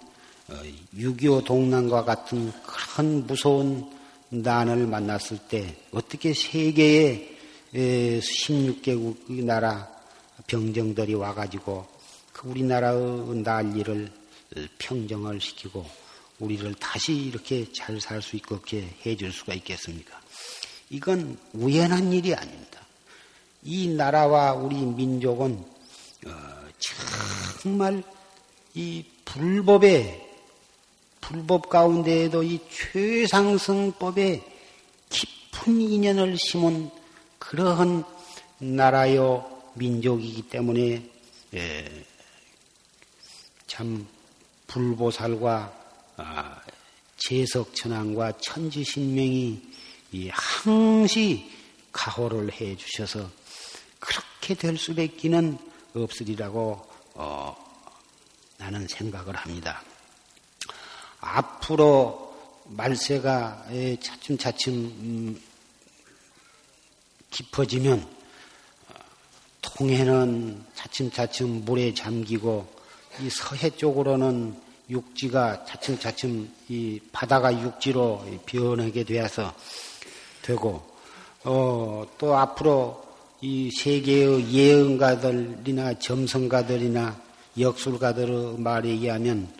6.25 0.94 1.38
어, 1.38 1.44
동란과 1.44 2.04
같은 2.04 2.52
그런 2.62 3.26
무서운 3.26 3.90
난을 4.28 4.86
만났을 4.86 5.38
때 5.48 5.76
어떻게 5.92 6.34
세계의 6.34 7.36
16개국 7.72 9.44
나라 9.44 9.95
병정들이 10.46 11.14
와가지고 11.14 11.86
그 12.32 12.48
우리나라의 12.48 13.42
난리를 13.42 14.12
평정을 14.78 15.40
시키고 15.40 15.86
우리를 16.38 16.74
다시 16.74 17.14
이렇게 17.14 17.66
잘 17.72 18.00
살 18.00 18.20
수 18.22 18.36
있게 18.36 18.88
해줄 19.04 19.32
수가 19.32 19.54
있겠습니까? 19.54 20.20
이건 20.90 21.38
우연한 21.52 22.12
일이 22.12 22.34
아닙니다. 22.34 22.80
이 23.62 23.88
나라와 23.88 24.52
우리 24.52 24.76
민족은 24.76 25.64
어, 26.26 26.30
정말 27.60 28.02
이 28.74 29.04
불법의 29.24 30.24
불법 31.20 31.68
가운데에도 31.68 32.42
이 32.44 32.60
최상승법에 32.70 34.44
깊은 35.08 35.80
인연을 35.80 36.36
심은 36.38 36.90
그러한 37.40 38.04
나라요 38.58 39.55
민족이기 39.76 40.42
때문에 40.42 41.08
예, 41.54 42.04
참 43.66 44.06
불보살과 44.66 45.72
아, 46.16 46.60
제석천왕과 47.18 48.38
천지신명이 48.40 49.60
항시 50.30 51.50
가호를 51.92 52.52
해 52.52 52.76
주셔서 52.76 53.30
그렇게 53.98 54.54
될 54.54 54.76
수밖에는 54.76 55.58
없으리라고 55.94 56.86
어, 57.14 57.56
나는 58.58 58.86
생각을 58.88 59.34
합니다. 59.36 59.82
앞으로 61.20 62.26
말세가 62.64 63.66
차츰차츰 64.00 64.74
음, 64.74 65.42
깊어지면 67.30 68.00
어, 68.00 68.15
통해는 69.76 70.64
차츰차츰 70.74 71.66
물에 71.66 71.92
잠기고 71.92 72.66
이 73.20 73.28
서해 73.28 73.68
쪽으로는 73.68 74.56
육지가 74.88 75.66
차츰차츰 75.66 76.50
이 76.68 76.98
바다가 77.12 77.52
육지로 77.52 78.24
변하게 78.46 79.04
되어서 79.04 79.54
되고 80.40 80.82
어, 81.44 82.06
또 82.16 82.36
앞으로 82.36 83.04
이 83.42 83.70
세계의 83.78 84.50
예언가들이나 84.50 85.98
점성가들이나 85.98 87.20
역술가들의 87.58 88.58
말에 88.58 88.88
의하면 88.88 89.52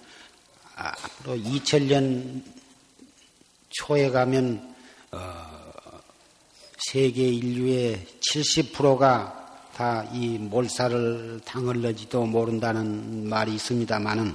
아, 0.77 0.89
앞으로 0.89 1.37
2000년 1.37 2.43
초에 3.69 4.09
가면 4.09 4.75
어, 5.13 5.21
세계 6.79 7.29
인류의 7.29 8.07
70%가 8.21 9.46
다 9.77 10.07
이 10.15 10.39
몰살을 10.39 11.43
당할는지도 11.45 12.25
모른다는 12.25 13.29
말이 13.29 13.55
있습니다만은 13.57 14.35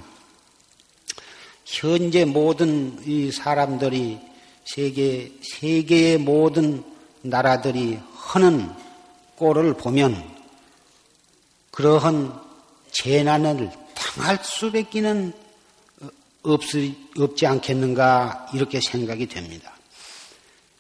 현재 1.65 2.25
모든 2.25 3.01
이 3.07 3.31
사람들이 3.31 4.19
세계 4.65 5.31
세계의 5.41 6.19
모든 6.19 6.83
나라들이 7.23 7.97
하는 8.13 8.69
꼴을 9.37 9.73
보면 9.73 10.23
그러한 11.71 12.39
재난을 12.91 13.71
당할 13.95 14.37
수밖에는 14.43 15.33
없, 16.43 16.61
없지 17.17 17.47
않겠는가 17.47 18.49
이렇게 18.53 18.79
생각이 18.79 19.25
됩니다. 19.25 19.73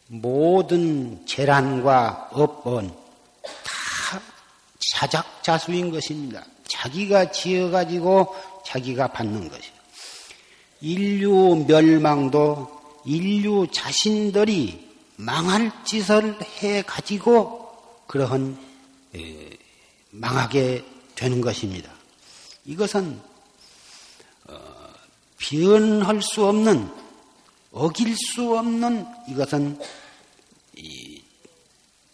모든 0.05 1.25
재난과 1.25 2.29
다 2.33 3.00
자작자수인 4.89 5.91
것입니다. 5.91 6.43
자기가 6.67 7.31
지어가지고 7.31 8.35
자기가 8.65 9.07
받는 9.07 9.49
것이요. 9.49 9.73
인류 10.81 11.65
멸망도 11.67 12.81
인류 13.05 13.67
자신들이 13.71 14.89
망할 15.17 15.71
짓을 15.85 16.39
해 16.41 16.81
가지고 16.81 17.71
그러한 18.07 18.57
망하게 20.09 20.83
되는 21.15 21.41
것입니다. 21.41 21.91
이것은 22.65 23.19
어, 24.47 24.93
변할 25.37 26.21
수 26.21 26.45
없는 26.45 26.91
어길 27.71 28.15
수 28.15 28.57
없는 28.57 29.05
이것은 29.29 29.79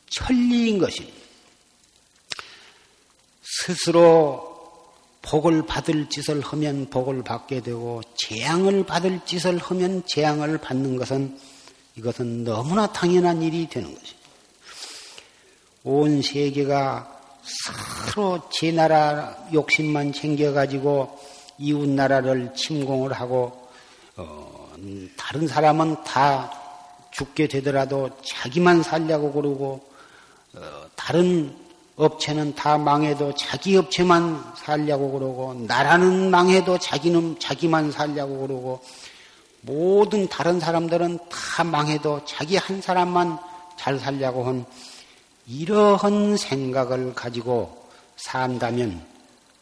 천리인 0.09 0.77
것입니다. 0.77 1.16
스스로 3.65 4.57
복을 5.21 5.65
받을 5.65 6.07
짓을 6.09 6.41
하면 6.41 6.89
복을 6.89 7.23
받게 7.23 7.61
되고 7.61 8.01
재앙을 8.15 8.85
받을 8.85 9.19
짓을 9.25 9.57
하면 9.57 10.03
재앙을 10.05 10.57
받는 10.57 10.95
것은 10.95 11.37
이것은 11.95 12.43
너무나 12.43 12.87
당연한 12.87 13.41
일이 13.41 13.67
되는 13.67 13.93
것입니다. 13.93 14.17
온 15.83 16.21
세계가 16.21 17.19
서로 18.13 18.41
제 18.51 18.71
나라 18.71 19.35
욕심만 19.53 20.13
챙겨가지고 20.13 21.19
이웃 21.57 21.89
나라를 21.89 22.53
침공을 22.53 23.13
하고 23.13 23.69
어, 24.15 24.71
다른 25.17 25.47
사람은 25.47 26.03
다 26.03 26.51
죽게 27.11 27.47
되더라도 27.47 28.11
자기만 28.23 28.83
살려고 28.83 29.31
그러고 29.31 29.89
어, 30.53 30.85
다른 30.95 31.66
업체는 31.97 32.53
다 32.53 32.77
망해도 32.77 33.33
자기 33.35 33.75
업체만 33.75 34.53
살려고 34.55 35.11
그러고 35.11 35.55
나라는 35.55 36.29
망해도 36.29 36.77
자기는 36.77 37.39
자기만 37.39 37.91
살려고 37.91 38.41
그러고 38.41 38.83
모든 39.61 40.29
다른 40.29 40.59
사람들은 40.59 41.17
다 41.29 41.63
망해도 41.63 42.23
자기 42.25 42.55
한 42.55 42.81
사람만 42.81 43.39
잘 43.77 43.97
살려고 43.97 44.45
한 44.45 44.65
이러한 45.47 46.37
생각을 46.37 47.15
가지고 47.15 47.89
산다면 48.15 49.03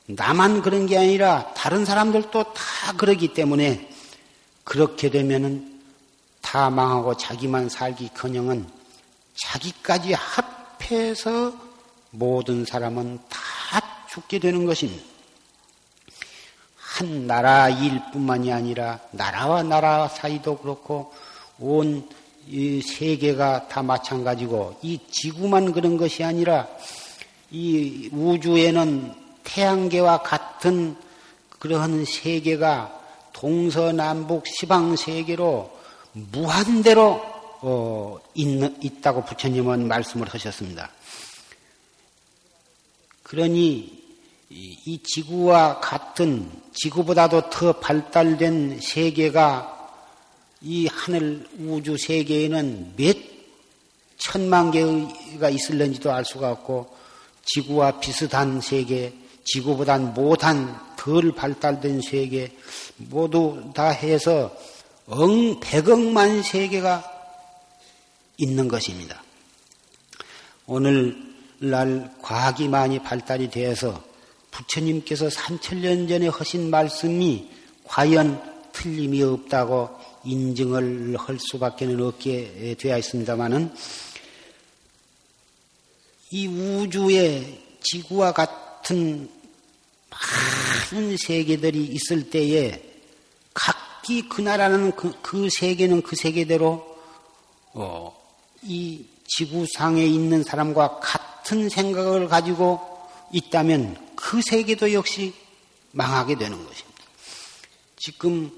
나만 0.07 0.61
그런 0.61 0.87
게 0.87 0.97
아니라 0.97 1.53
다른 1.53 1.85
사람들도 1.85 2.43
다 2.53 2.93
그러기 2.97 3.33
때문에 3.33 3.89
그렇게 4.65 5.09
되면은 5.09 5.81
다 6.41 6.69
망하고 6.69 7.15
자기만 7.15 7.69
살기커녕은 7.69 8.67
자기까지 9.35 10.13
합해서 10.13 11.64
모든 12.17 12.65
사람은 12.65 13.19
다 13.29 14.07
죽게 14.09 14.39
되는 14.39 14.65
것입니다. 14.65 15.03
한 16.77 17.27
나라 17.27 17.69
일뿐만이 17.69 18.53
아니라 18.53 18.99
나라와 19.11 19.63
나라 19.63 20.07
사이도 20.07 20.59
그렇고 20.59 21.13
온 21.59 22.07
세계가 22.47 23.67
다 23.67 23.81
마찬가지고 23.83 24.79
이 24.81 24.99
지구만 25.11 25.73
그런 25.73 25.97
것이 25.97 26.23
아니라 26.23 26.67
이 27.51 28.09
우주에는 28.13 29.13
태양계와 29.43 30.21
같은 30.21 30.95
그러한 31.59 32.05
세계가 32.05 33.01
동서남북 33.33 34.47
시방 34.47 34.95
세계로 34.95 35.71
무한대로 36.13 37.21
어, 37.61 38.17
있다고 38.35 39.25
부처님은 39.25 39.87
말씀을 39.87 40.27
하셨습니다. 40.29 40.89
그러니 43.25 43.91
이 44.49 44.99
지구와 45.03 45.79
같은 45.79 46.47
지구보다도 46.73 47.49
더 47.49 47.73
발달된 47.79 48.79
세계가 48.79 49.71
이 50.61 50.87
하늘 50.87 51.47
우주 51.57 51.97
세계에는 51.97 52.93
몇 52.95 53.17
천만 54.17 54.69
개가 54.69 55.49
있을는지도 55.49 56.11
알 56.11 56.23
수가 56.23 56.51
없고 56.51 56.95
지구와 57.45 57.99
비슷한 57.99 58.61
세계, 58.61 59.11
지구보단 59.43 60.13
못한 60.13 60.79
덜 60.95 61.31
발달된 61.31 62.01
세계 62.01 62.55
모두 62.97 63.71
다 63.73 63.89
해서 63.89 64.55
엉 65.07 65.59
백억만 65.59 66.43
세계가 66.43 67.03
있는 68.37 68.67
것입니다. 68.67 69.23
오늘 70.67 71.34
날 71.69 72.13
과학이 72.21 72.67
많이 72.67 72.99
발달이 72.99 73.49
되어서 73.49 74.03
부처님께서 74.51 75.27
3천년 75.27 76.07
전에 76.07 76.27
하신 76.27 76.69
말씀이 76.69 77.49
과연 77.83 78.41
틀림이 78.71 79.21
없다고 79.23 79.89
인증을 80.23 81.17
할 81.17 81.37
수밖에 81.39 81.85
없게 81.85 82.75
되어 82.79 82.97
있습니다만은 82.97 83.73
이 86.31 86.47
우주에 86.47 87.61
지구와 87.81 88.31
같은 88.31 89.29
많은 90.91 91.17
세계들이 91.17 91.83
있을 91.85 92.29
때에 92.29 92.81
각기 93.53 94.27
그 94.27 94.41
나라는 94.41 94.95
그, 94.95 95.13
그 95.21 95.47
세계는 95.49 96.01
그 96.01 96.15
세계대로 96.15 96.95
어, 97.73 98.15
이 98.63 99.05
지구상에 99.27 100.05
있는 100.05 100.43
사람과 100.43 100.99
같은 100.99 101.24
생각을 101.69 102.27
가지고 102.27 102.79
있다면 103.31 103.97
그 104.15 104.41
세계도 104.41 104.93
역시 104.93 105.33
망하게 105.91 106.35
되는 106.35 106.57
것입니다. 106.57 107.03
지금 107.97 108.51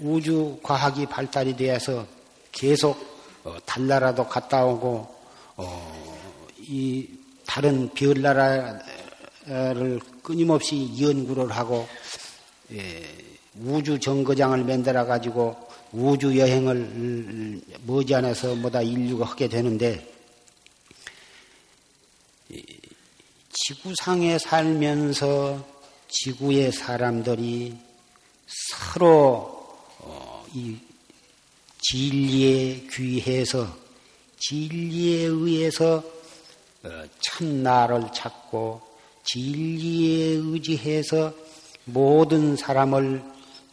우주 0.00 0.58
과학이 0.62 1.06
발달이 1.06 1.56
되어서 1.56 2.06
계속 2.50 3.12
어, 3.44 3.56
달나라도 3.66 4.26
갔다 4.28 4.64
오고 4.64 5.14
어, 5.56 6.18
이 6.58 7.08
다른 7.46 7.90
별 7.92 8.20
나라를 8.22 10.00
끊임없이 10.22 10.88
연구를 11.00 11.50
하고 11.50 11.88
우주 13.60 13.98
정거장을 13.98 14.62
만들어 14.64 15.04
가지고 15.04 15.56
우주 15.92 16.38
여행을 16.38 17.60
머지않아서 17.84 18.54
뭐다 18.54 18.82
인류가 18.82 19.26
하게 19.26 19.48
되는데 19.48 20.11
지구상에 23.54 24.38
살면서 24.38 25.62
지구의 26.08 26.72
사람들이 26.72 27.76
서로 28.46 29.76
어, 29.98 30.44
이 30.54 30.78
진리에 31.78 32.86
귀해서 32.90 33.68
진리에 34.38 35.24
의해서 35.24 36.02
어, 36.82 37.04
참나를 37.20 38.10
찾고 38.14 38.80
진리에 39.24 40.40
의지해서 40.42 41.34
모든 41.84 42.56
사람을 42.56 43.22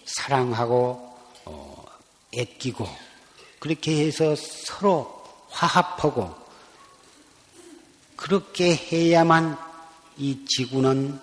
사랑하고 0.04 1.18
어, 1.46 1.86
애끼고 2.34 2.86
그렇게 3.60 4.06
해서 4.06 4.36
서로 4.36 5.24
화합하고 5.50 6.36
그렇게 8.18 8.76
해야만 8.76 9.69
이 10.20 10.46
지구는 10.46 11.18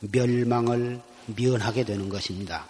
멸망을 0.00 1.00
면하게 1.26 1.84
되는 1.84 2.08
것입니다. 2.08 2.64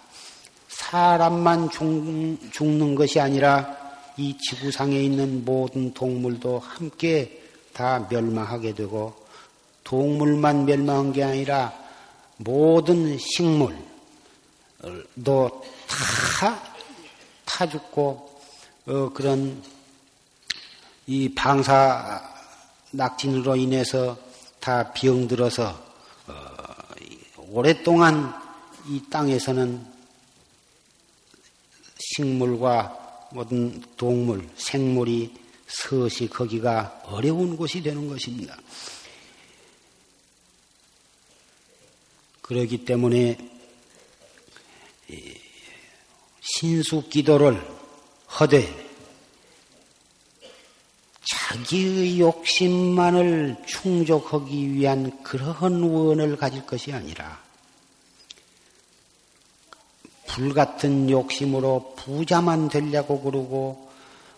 사람만 0.67 1.69
죽, 1.69 2.65
는 2.65 2.95
것이 2.95 3.19
아니라 3.19 3.77
이 4.17 4.37
지구상에 4.37 5.01
있는 5.01 5.45
모든 5.45 5.93
동물도 5.93 6.59
함께 6.59 7.41
다 7.73 8.05
멸망하게 8.09 8.75
되고 8.75 9.15
동물만 9.85 10.65
멸망한 10.65 11.13
게 11.13 11.23
아니라 11.23 11.73
모든 12.37 13.17
식물도 13.17 13.79
다, 15.87 16.61
타 17.45 17.67
죽고, 17.67 18.41
어, 18.87 19.09
그런 19.13 19.61
이 21.07 21.33
방사 21.33 22.21
낙진으로 22.91 23.55
인해서 23.55 24.17
다 24.59 24.91
병들어서 24.93 25.69
어, 26.27 26.33
오랫동안 27.49 28.33
이 28.87 29.01
땅에서는 29.09 29.85
식물과 31.97 33.27
모든 33.31 33.81
동물, 33.95 34.47
생물이 34.55 35.33
서시 35.67 36.27
거기가 36.27 37.03
어려운 37.05 37.55
곳이 37.55 37.81
되는 37.81 38.07
것입니다. 38.07 38.57
그러기 42.41 42.83
때문에 42.85 43.37
신수 46.41 47.07
기도를 47.07 47.61
허되 48.39 48.88
자기의 51.31 52.19
욕심만을 52.19 53.57
충족하기 53.65 54.73
위한 54.73 55.23
그러한 55.23 55.81
원을 55.81 56.37
가질 56.37 56.65
것이 56.65 56.91
아니라 56.91 57.39
불같은 60.27 61.09
욕심으로 61.09 61.95
부자만 61.97 62.69
되려고 62.69 63.21
그러고 63.21 63.89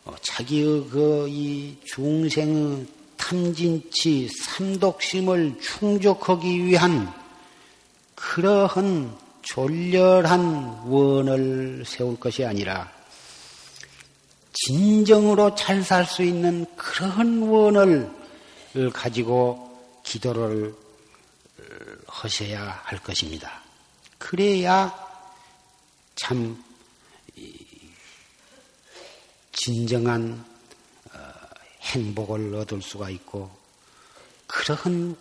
어, 0.04 0.16
자기의 0.22 0.88
그 0.90 1.28
이 1.30 1.78
중생의 1.86 2.88
탐진치 3.18 4.28
삼독심을 4.30 5.60
충족하기 5.62 6.66
위한 6.66 7.14
그러한 8.16 9.16
졸렬한 9.44 10.88
원을 10.88 11.84
세울 11.86 12.20
것이 12.20 12.44
아니라 12.44 12.92
진정으로 14.54 15.56
잘 15.56 15.84
살 15.84 16.06
수 16.06 16.24
있는 16.24 16.66
그런 16.76 17.44
원을 17.44 18.12
가지고 18.94 19.70
기도를 20.04 20.76
하셔야 22.08 22.82
할 22.84 23.02
것입니다. 23.02 23.62
그래야 24.18 24.94
참 26.16 26.62
진정한 29.54 30.44
어, 31.14 31.20
행복을 31.82 32.56
얻을 32.56 32.82
수가 32.82 33.10
있고 33.12 33.50
그러한 34.48 35.16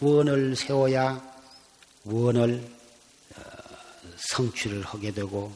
원을 0.00 0.56
세워야 0.56 1.22
원을 2.04 2.70
어, 3.36 3.42
성취를 4.16 4.82
하게 4.82 5.12
되고 5.12 5.54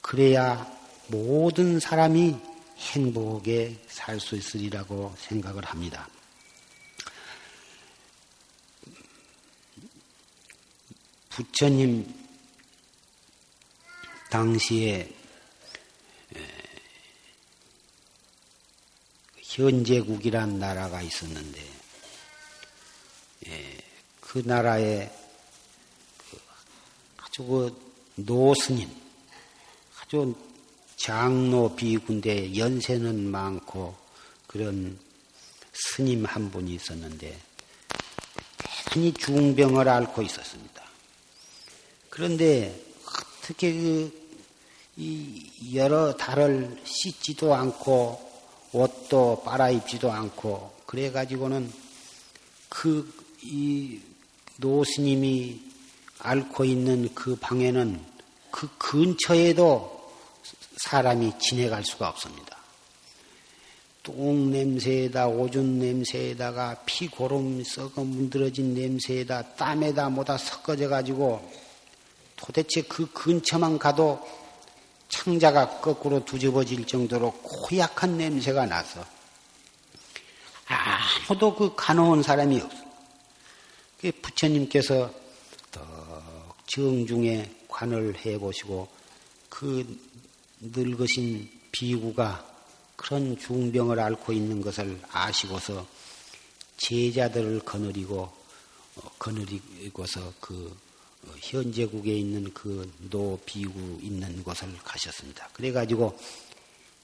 그래야 0.00 0.77
모든 1.08 1.80
사람이 1.80 2.36
행복하게 2.76 3.82
살수 3.88 4.36
있으리라고 4.36 5.14
생각을 5.18 5.64
합니다. 5.64 6.08
부처님 11.30 12.14
당시에 14.30 15.10
현재국이란 19.38 20.58
나라가 20.58 21.00
있었는데 21.00 21.64
그 24.20 24.42
나라에 24.44 25.10
그 26.18 26.40
아주 27.16 27.44
그 27.44 28.12
노스님 28.16 28.88
아주 30.00 30.34
장로 30.98 31.74
비군데 31.74 32.56
연세는 32.56 33.30
많고 33.30 33.94
그런 34.46 34.98
스님 35.72 36.24
한 36.24 36.50
분이 36.50 36.74
있었는데 36.74 37.38
대단히 38.58 39.12
중병을 39.14 39.88
앓고 39.88 40.22
있었습니다. 40.22 40.82
그런데 42.10 42.80
어떻게 43.40 43.72
그, 43.72 44.28
이 44.96 45.74
여러 45.74 46.16
달을 46.16 46.76
씻지도 46.84 47.54
않고 47.54 48.28
옷도 48.72 49.42
빨아입지도 49.44 50.10
않고 50.10 50.82
그래가지고는 50.86 51.72
그 52.68 53.28
이 53.42 54.00
노스님이 54.56 55.60
앓고 56.18 56.64
있는 56.64 57.14
그 57.14 57.36
방에는 57.36 58.04
그 58.50 58.68
근처에도 58.78 59.97
사람이 60.78 61.38
지내갈 61.38 61.84
수가 61.84 62.08
없습니다. 62.08 62.56
똥 64.02 64.50
냄새에다 64.50 65.28
오줌 65.28 65.78
냄새에다가 65.78 66.76
피고름 66.86 67.62
썩어 67.64 68.04
문드러진 68.04 68.74
냄새에다 68.74 69.54
땀에다 69.56 70.08
뭐다 70.08 70.38
섞어져 70.38 70.88
가지고 70.88 71.46
도대체 72.36 72.82
그 72.82 73.10
근처만 73.12 73.78
가도 73.78 74.26
창자가 75.08 75.80
거꾸로 75.80 76.24
뒤집어질 76.24 76.86
정도로 76.86 77.32
고약한 77.42 78.16
냄새가 78.16 78.66
나서 78.66 79.04
아무도 80.66 81.54
그 81.54 81.74
가놓은 81.74 82.22
사람이 82.22 82.60
없어. 82.60 82.78
그 84.00 84.12
부처님께서 84.22 85.10
더 85.72 85.82
정중에 86.66 87.50
관을 87.68 88.24
해보시고 88.24 88.88
그 89.48 90.07
늙으신 90.60 91.48
비구가 91.72 92.44
그런 92.96 93.38
중병을 93.38 94.00
앓고 94.00 94.32
있는 94.32 94.60
것을 94.60 95.00
아시고서 95.10 95.86
제자들을 96.78 97.60
거느리고 97.60 98.22
어, 98.96 99.10
거느리고서 99.18 100.32
그 100.40 100.76
어, 101.26 101.32
현재국에 101.38 102.16
있는 102.16 102.52
그 102.52 102.92
노비구 103.10 103.98
있는 104.02 104.42
곳을 104.42 104.76
가셨습니다. 104.78 105.48
그래가지고 105.52 106.18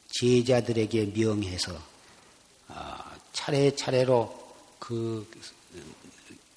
제자들에게 0.08 1.06
명해서 1.06 1.80
어, 2.68 2.96
차례차례로 3.32 4.54
그 4.78 5.28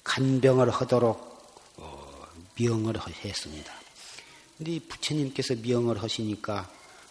간병을 0.04 0.70
하도록 0.70 1.28
명을 2.58 2.94
했습니다. 3.24 3.72
근데 4.56 4.80
부처님께서 4.80 5.54
명을 5.62 6.02
하시니까 6.02 6.68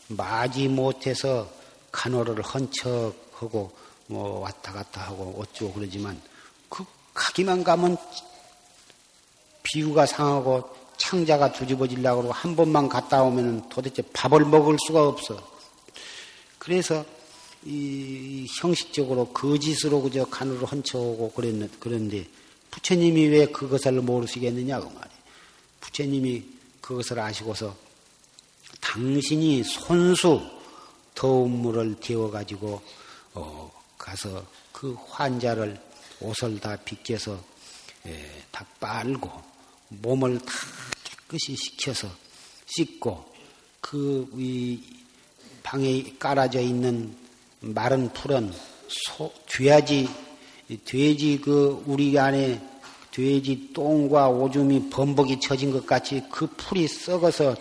마지 0.10 0.68
못해서 0.68 1.50
간호를 1.92 2.42
헌척하고 2.42 3.72
뭐 4.08 4.40
왔다 4.40 4.72
갔다 4.72 5.02
하고 5.02 5.36
어쩌고 5.40 5.74
그러지만 5.74 6.22
그 6.70 6.86
가기만 7.14 7.64
가면 7.64 7.98
비유가 9.64 10.06
상하고 10.06 10.70
창자가 10.98 11.52
뒤집어질라고 11.52 12.22
그러고 12.22 12.34
한 12.34 12.56
번만 12.56 12.90
갔다 12.90 13.24
오면 13.24 13.70
도대체 13.70 14.02
밥을 14.14 14.46
먹을 14.46 14.78
수가 14.88 15.08
없어. 15.08 15.58
그래서 16.58 17.06
이 17.66 18.48
형식적으로 18.62 19.28
거짓으로 19.30 20.02
그저 20.02 20.26
간호를 20.26 20.66
헌쳐오고 20.66 21.32
그랬는, 21.32 21.70
그런데 21.80 22.26
부처님이 22.72 23.28
왜 23.28 23.46
그것을 23.48 23.94
모르시겠느냐, 23.94 24.80
그 24.80 24.86
말이에요. 24.86 25.22
부처님이 25.82 26.46
그것을 26.82 27.20
아시고서 27.20 27.76
당신이 28.88 29.64
손수 29.66 30.42
더운 31.14 31.62
물을 31.62 32.00
데워가지고 32.00 32.82
어, 33.34 33.72
가서 33.98 34.46
그 34.72 34.96
환자를 35.10 35.78
옷을 36.22 36.58
다 36.60 36.78
빗겨서 36.78 37.38
예, 38.06 38.44
다 38.50 38.66
빨고 38.80 39.30
몸을 39.90 40.40
다 40.40 40.54
깨끗이 41.04 41.56
식혀서 41.56 42.10
씻고 42.66 43.34
그 43.82 44.80
방에 45.64 46.14
깔아져 46.18 46.62
있는 46.62 47.14
마른 47.60 48.12
풀은 48.14 48.54
소, 48.88 49.34
돼지 49.48 50.08
돼지 50.86 51.42
그 51.44 51.84
우리 51.86 52.18
안에 52.18 52.62
돼지 53.12 53.70
똥과 53.74 54.30
오줌이 54.30 54.90
범벅이 54.90 55.42
쳐진 55.42 55.72
것 55.72 55.86
같이 55.86 56.24
그 56.32 56.48
풀이 56.56 56.88
썩어서 56.88 57.56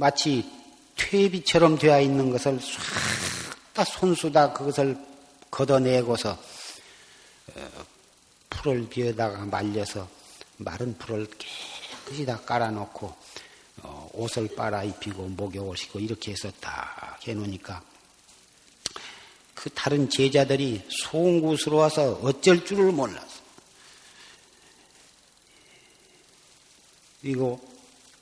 마치 0.00 0.50
퇴비처럼 0.96 1.78
되어 1.78 2.00
있는 2.00 2.30
것을 2.30 2.58
싹 2.58 3.10
다 3.74 3.84
손수다 3.84 4.52
그것을 4.52 4.98
걷어내고서 5.50 6.32
어, 7.54 7.86
풀을 8.48 8.88
비어다가 8.88 9.44
말려서 9.44 10.08
마른 10.56 10.96
풀을 10.98 11.26
깨끗이 11.26 12.26
다 12.26 12.40
깔아놓고 12.40 13.16
어, 13.82 14.10
옷을 14.14 14.48
빨아 14.56 14.84
입히고 14.84 15.28
목욕을 15.28 15.76
시고 15.76 16.00
이렇게 16.00 16.32
해서 16.32 16.50
딱 16.60 17.18
해놓으니까 17.26 17.82
그 19.54 19.70
다른 19.70 20.08
제자들이 20.08 20.82
송구스러워서 20.88 22.20
어쩔 22.22 22.64
줄을 22.64 22.92
몰랐어. 22.92 23.40
그리고 27.20 27.60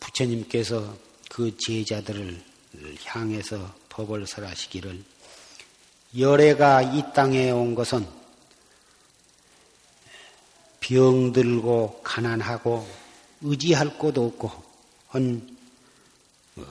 부처님께서 0.00 1.07
그 1.38 1.56
제자들을 1.56 2.42
향해서 3.04 3.72
법을 3.90 4.26
설하시기를 4.26 5.04
열애가 6.18 6.82
이 6.82 7.04
땅에 7.14 7.52
온 7.52 7.76
것은 7.76 8.04
병들고 10.80 12.00
가난하고 12.02 12.88
의지할 13.42 13.96
곳도 13.98 14.26
없고 14.26 14.50
한 15.06 15.56
어, 16.56 16.64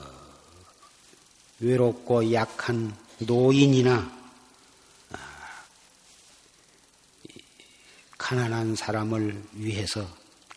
외롭고 1.60 2.30
약한 2.34 2.94
노인이나 3.20 3.94
아, 5.12 5.18
가난한 8.18 8.76
사람을 8.76 9.44
위해서 9.54 10.06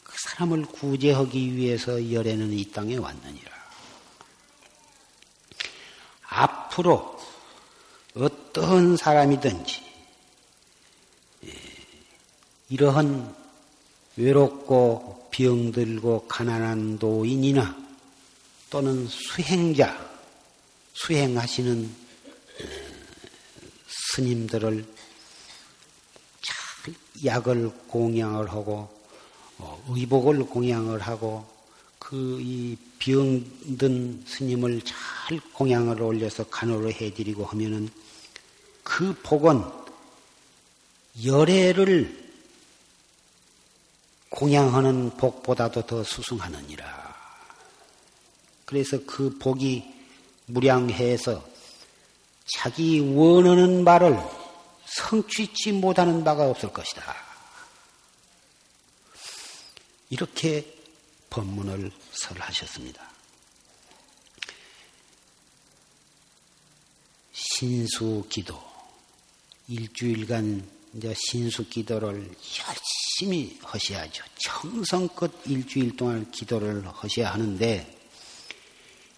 그 0.03 0.14
사람을 0.18 0.66
구제하기 0.66 1.55
위해서 1.55 2.12
열애는 2.12 2.51
이 2.51 2.70
땅에 2.74 2.97
왔느니라. 2.97 3.61
앞으로 6.32 7.20
어떤 8.16 8.96
사람이든지 8.98 9.84
예, 11.46 11.54
이러한 12.70 13.36
외롭고 14.16 15.28
병들고 15.32 16.28
가난한 16.28 16.98
노인이나 17.00 17.76
또는 18.70 19.08
수행자, 19.08 20.10
수행하시는 20.94 21.94
스님들을 23.88 24.86
잘 26.42 26.94
약을 27.26 27.72
공양을 27.88 28.50
하고 28.52 28.90
어, 29.58 29.84
의복을 29.90 30.46
공양을 30.46 31.00
하고 31.00 31.46
그 32.12 32.41
이 32.41 32.78
병든 32.99 34.26
스님을 34.28 34.82
잘 34.82 35.39
공양을 35.53 36.01
올려서 36.01 36.49
간호를 36.49 36.93
해드리고 36.93 37.45
하면은 37.45 37.89
그 38.84 39.18
복은 39.24 39.64
열애를 41.24 42.32
공양하는 44.30 45.12
복보다도 45.18 45.86
더 45.86 46.03
수승하느니라. 46.03 47.16
그래서 48.66 48.99
그 49.05 49.38
복이 49.39 49.84
무량해서 50.47 51.43
자기 52.45 52.99
원하는 52.99 53.86
바를 53.86 54.20
성취치 54.86 55.72
못하는 55.72 56.26
바가 56.26 56.49
없을 56.49 56.74
것이다. 56.74 57.16
이렇게 60.09 60.81
법문을 61.32 61.92
설하셨습니다. 62.12 63.10
신수 67.32 68.24
기도. 68.30 68.62
일주일간 69.68 70.70
이제 70.94 71.16
신수 71.18 71.68
기도를 71.70 72.30
열심히 72.60 73.58
하셔야죠. 73.64 74.24
정성껏 74.44 75.32
일주일 75.46 75.96
동안 75.96 76.30
기도를 76.32 76.86
하셔야 76.88 77.34
하는데, 77.34 77.98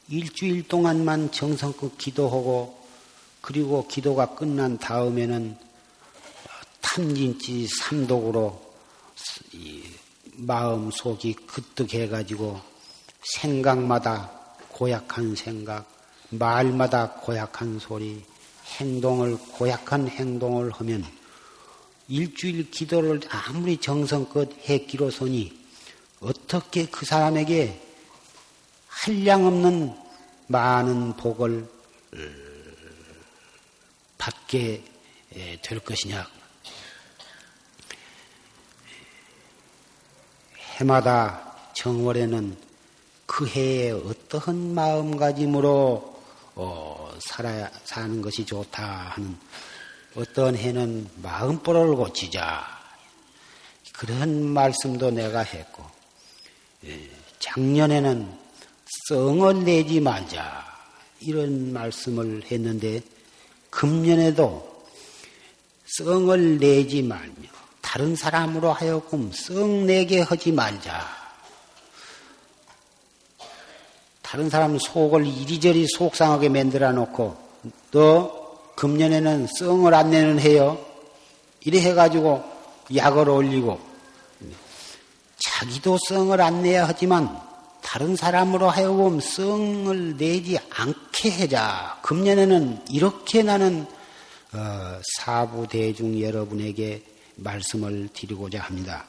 일주일 0.07 0.67
동안만 0.67 1.31
정성껏 1.31 1.97
기도하고, 1.97 2.87
그리고 3.41 3.87
기도가 3.87 4.35
끝난 4.35 4.77
다음에는 4.77 5.57
탐진치 6.81 7.67
삼독으로 7.67 8.73
마음 10.35 10.91
속이 10.91 11.33
그뜩해가지고 11.47 12.59
생각마다 13.23 14.29
고약한 14.69 15.35
생각, 15.35 15.85
말마다 16.29 17.11
고약한 17.11 17.79
소리, 17.79 18.23
행동을 18.79 19.37
고약한 19.37 20.07
행동을 20.07 20.71
하면 20.71 21.05
일주일 22.07 22.69
기도를 22.71 23.21
아무리 23.29 23.77
정성껏 23.77 24.51
했기로서니 24.67 25.63
어떻게 26.19 26.85
그 26.85 27.05
사람에게 27.05 27.79
한량 28.87 29.45
없는 29.45 29.95
많은 30.47 31.15
복을 31.17 31.67
어, 32.13 32.17
받게 34.17 34.83
될 35.61 35.79
것이냐. 35.79 36.42
해마다 40.83 41.55
정월에는 41.73 42.57
그 43.25 43.47
해에 43.47 43.91
어떠한 43.91 44.73
마음가짐으로 44.73 46.13
어, 46.55 47.17
살아야 47.19 47.71
사는 47.85 48.21
것이 48.21 48.45
좋다 48.45 48.83
하는 48.83 49.37
어떤 50.15 50.55
해는 50.55 51.09
마음보를 51.15 51.95
고치자. 51.95 52.67
그런 53.93 54.45
말씀도 54.47 55.11
내가 55.11 55.39
했고 55.39 55.85
예, 56.85 57.09
작년에는 57.39 58.37
썽을 59.07 59.63
내지 59.63 60.01
말자 60.01 60.65
이런 61.21 61.71
말씀을 61.71 62.43
했는데 62.51 63.01
금년에도 63.69 64.85
썽을 65.85 66.59
내지 66.59 67.01
말며 67.01 67.52
다른 67.93 68.15
사람으로 68.15 68.73
하여금 68.73 69.31
썽 69.31 69.53
내게 69.85 70.19
하지 70.19 70.51
말자. 70.51 71.07
다른 74.23 74.49
사람 74.49 74.79
속을 74.79 75.27
이리저리 75.27 75.85
속상하게 75.95 76.49
만들어 76.49 76.91
놓고 76.91 77.37
너 77.91 78.31
금년에는 78.77 79.45
썽을 79.59 79.93
안 79.93 80.09
내는 80.09 80.39
해요. 80.39 80.83
이래 81.65 81.81
해가지고 81.81 82.43
약을 82.95 83.29
올리고 83.29 83.79
자기도 85.37 85.99
썽을 86.09 86.41
안 86.41 86.63
내야 86.63 86.87
하지만 86.87 87.39
다른 87.83 88.15
사람으로 88.15 88.71
하여금 88.71 89.19
썽을 89.19 90.17
내지 90.17 90.57
않게 90.71 91.29
해자. 91.29 91.99
금년에는 92.01 92.85
이렇게 92.89 93.43
나는 93.43 93.85
어, 94.51 94.99
사부 95.19 95.67
대중 95.67 96.19
여러분에게 96.19 97.12
말씀을 97.35 98.09
드리고자 98.13 98.61
합니다. 98.61 99.05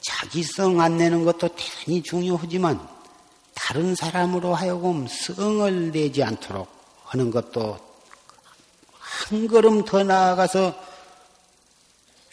자기 0.00 0.42
성 0.42 0.80
안 0.80 0.96
내는 0.96 1.24
것도 1.24 1.48
대단히 1.54 2.02
중요하지만 2.02 2.80
다른 3.54 3.94
사람으로 3.94 4.54
하여금 4.54 5.06
성을 5.06 5.92
내지 5.92 6.22
않도록 6.22 6.68
하는 7.04 7.30
것도 7.30 7.78
한 8.98 9.46
걸음 9.46 9.84
더 9.84 10.02
나아가서 10.02 10.74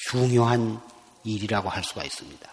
중요한 0.09 0.81
일이라고 1.23 1.69
할 1.69 1.83
수가 1.83 2.03
있습니다. 2.05 2.49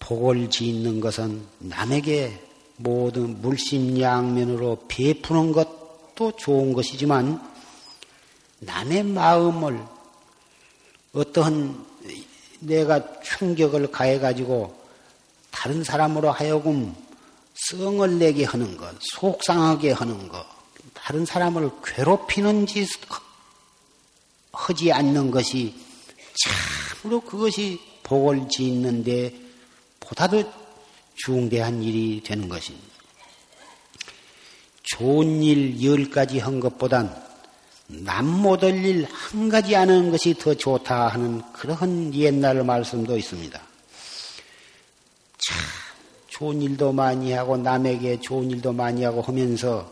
복을 0.00 0.50
짓는 0.50 1.00
것은 1.00 1.46
남에게 1.58 2.46
모든 2.76 3.40
물심양면으로 3.40 4.84
베푸는 4.88 5.52
것도 5.52 6.32
좋은 6.36 6.72
것이지만 6.72 7.49
남의 8.60 9.04
마음을 9.04 9.82
어떠한 11.12 11.86
내가 12.60 13.20
충격을 13.22 13.90
가해가지고 13.90 14.78
다른 15.50 15.82
사람으로 15.82 16.30
하여금 16.30 16.94
성을 17.54 18.18
내게 18.18 18.44
하는 18.44 18.76
것, 18.76 18.94
속상하게 19.00 19.92
하는 19.92 20.28
것, 20.28 20.46
다른 20.94 21.24
사람을 21.26 21.70
괴롭히는 21.84 22.66
짓 22.66 22.88
하지 24.52 24.92
않는 24.92 25.30
것이 25.30 25.74
참으로 27.02 27.20
그것이 27.20 27.80
복을 28.02 28.48
짓는데 28.48 29.34
보다도 30.00 30.50
중대한 31.14 31.82
일이 31.82 32.22
되는 32.22 32.48
것입니다. 32.48 32.88
좋은 34.82 35.42
일 35.42 35.82
열 35.84 36.10
가지 36.10 36.38
한 36.38 36.60
것보단 36.60 37.29
남 38.04 38.26
못할 38.26 38.84
일 38.84 39.06
한 39.30 39.48
가지 39.48 39.74
하는 39.74 40.10
것이 40.10 40.34
더 40.34 40.54
좋다 40.54 41.08
하는 41.08 41.42
그런 41.52 42.14
옛날 42.14 42.62
말씀도 42.64 43.16
있습니다. 43.16 43.60
참 45.38 45.58
좋은 46.28 46.62
일도 46.62 46.92
많이 46.92 47.32
하고 47.32 47.56
남에게 47.56 48.20
좋은 48.20 48.50
일도 48.50 48.72
많이 48.72 49.04
하고 49.04 49.22
하면서 49.22 49.90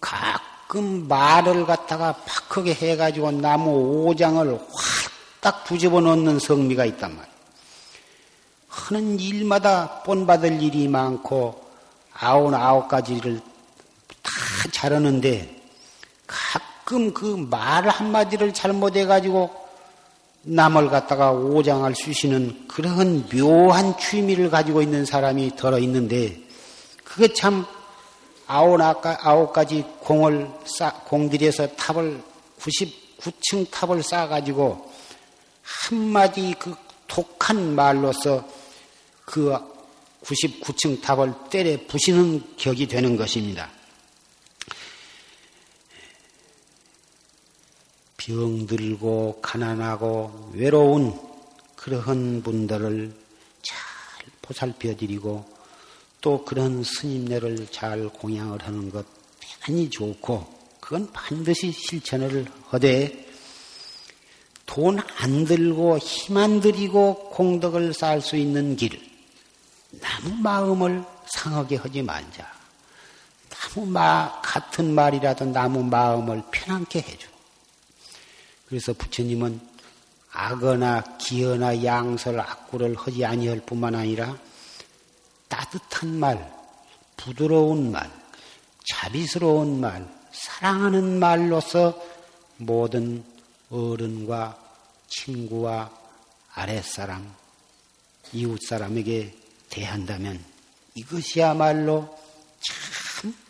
가끔 0.00 1.06
말을 1.08 1.66
갖다가 1.66 2.12
팍 2.12 2.48
크게 2.48 2.74
해가지고 2.74 3.32
나무 3.32 4.06
오장을 4.06 4.60
확딱 4.72 5.64
뒤집어 5.64 6.00
놓는 6.00 6.38
성미가 6.38 6.84
있단 6.84 7.10
말이에요. 7.16 7.38
하는 8.68 9.20
일마다 9.20 10.02
본받을 10.02 10.62
일이 10.62 10.88
많고 10.88 11.68
아홉 12.12 12.54
아홉 12.54 12.88
가지를 12.88 13.40
다 14.22 14.32
잘하는데 14.72 15.57
가끔 16.88 17.12
그 17.12 17.36
말 17.36 17.86
한마디를 17.86 18.54
잘못해가지고 18.54 19.50
남을 20.42 20.88
갖다가 20.88 21.32
오장할 21.32 21.94
수시는 21.94 22.66
그런 22.66 23.28
묘한 23.28 23.98
취미를 23.98 24.48
가지고 24.48 24.80
있는 24.80 25.04
사람이 25.04 25.54
들어 25.56 25.78
있는데 25.80 26.40
그게 27.04 27.34
참 27.34 27.66
아홉, 28.46 28.80
아홉 28.80 29.52
가지 29.52 29.84
공을 30.00 30.50
쌓, 30.64 30.90
공들여서 31.04 31.74
탑을 31.76 32.22
99층 32.58 33.70
탑을 33.70 34.02
쌓아가지고 34.02 34.90
한마디 35.62 36.54
그 36.58 36.74
독한 37.06 37.74
말로서 37.74 38.42
그 39.26 39.54
99층 40.24 41.02
탑을 41.02 41.34
때려 41.50 41.76
부시는 41.86 42.56
격이 42.56 42.86
되는 42.88 43.18
것입니다. 43.18 43.68
병들고 48.28 49.40
가난하고 49.40 50.50
외로운 50.52 51.18
그러한 51.76 52.42
분들을 52.42 53.14
잘 53.62 53.78
보살펴 54.42 54.94
드리고 54.94 55.46
또 56.20 56.44
그런 56.44 56.84
스님네를 56.84 57.68
잘 57.70 58.06
공양을 58.10 58.62
하는 58.62 58.90
것 58.90 59.06
대단히 59.40 59.88
좋고 59.88 60.46
그건 60.78 61.10
반드시 61.12 61.72
실천을 61.72 62.44
하되 62.68 63.26
돈 64.66 64.98
안 65.16 65.46
들고 65.46 65.96
힘 65.98 66.36
안 66.36 66.60
들이고 66.60 67.30
공덕을 67.30 67.94
쌓을 67.94 68.20
수 68.20 68.36
있는 68.36 68.76
길남 68.76 69.00
마음을 70.42 71.02
상하게 71.28 71.76
하지 71.76 72.02
말자. 72.02 72.46
아무 73.74 73.86
마, 73.86 74.40
같은 74.42 74.94
말이라도 74.94 75.46
나무 75.46 75.82
마음을 75.82 76.42
편안케 76.50 76.98
해줘. 77.00 77.37
그래서 78.68 78.92
부처님은 78.92 79.60
악어나 80.30 81.16
기어나 81.18 81.82
양설 81.82 82.38
악구를 82.38 82.94
하지 82.96 83.24
아니할 83.24 83.60
뿐만 83.60 83.94
아니라 83.94 84.36
따뜻한 85.48 86.18
말, 86.18 86.52
부드러운 87.16 87.90
말, 87.90 88.10
자비스러운 88.92 89.80
말, 89.80 90.06
사랑하는 90.32 91.18
말로서 91.18 92.00
모든 92.58 93.24
어른과 93.70 94.58
친구와 95.08 95.90
아랫사람, 96.54 97.34
이웃사람에게 98.32 99.34
대한다면 99.70 100.44
이것이야말로 100.94 102.18
참 102.60 103.48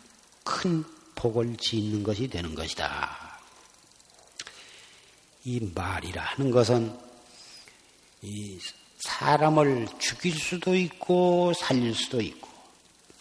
큰 0.49 0.83
복을 1.13 1.57
짓는 1.57 2.01
것이 2.03 2.27
되는 2.27 2.55
것이다. 2.55 3.18
이 5.49 5.59
말이라 5.73 6.21
하는 6.21 6.51
것은 6.51 6.95
이 8.21 8.59
사람을 8.99 9.87
죽일 9.97 10.37
수도 10.37 10.75
있고 10.75 11.53
살릴 11.53 11.95
수도 11.95 12.21
있고 12.21 12.47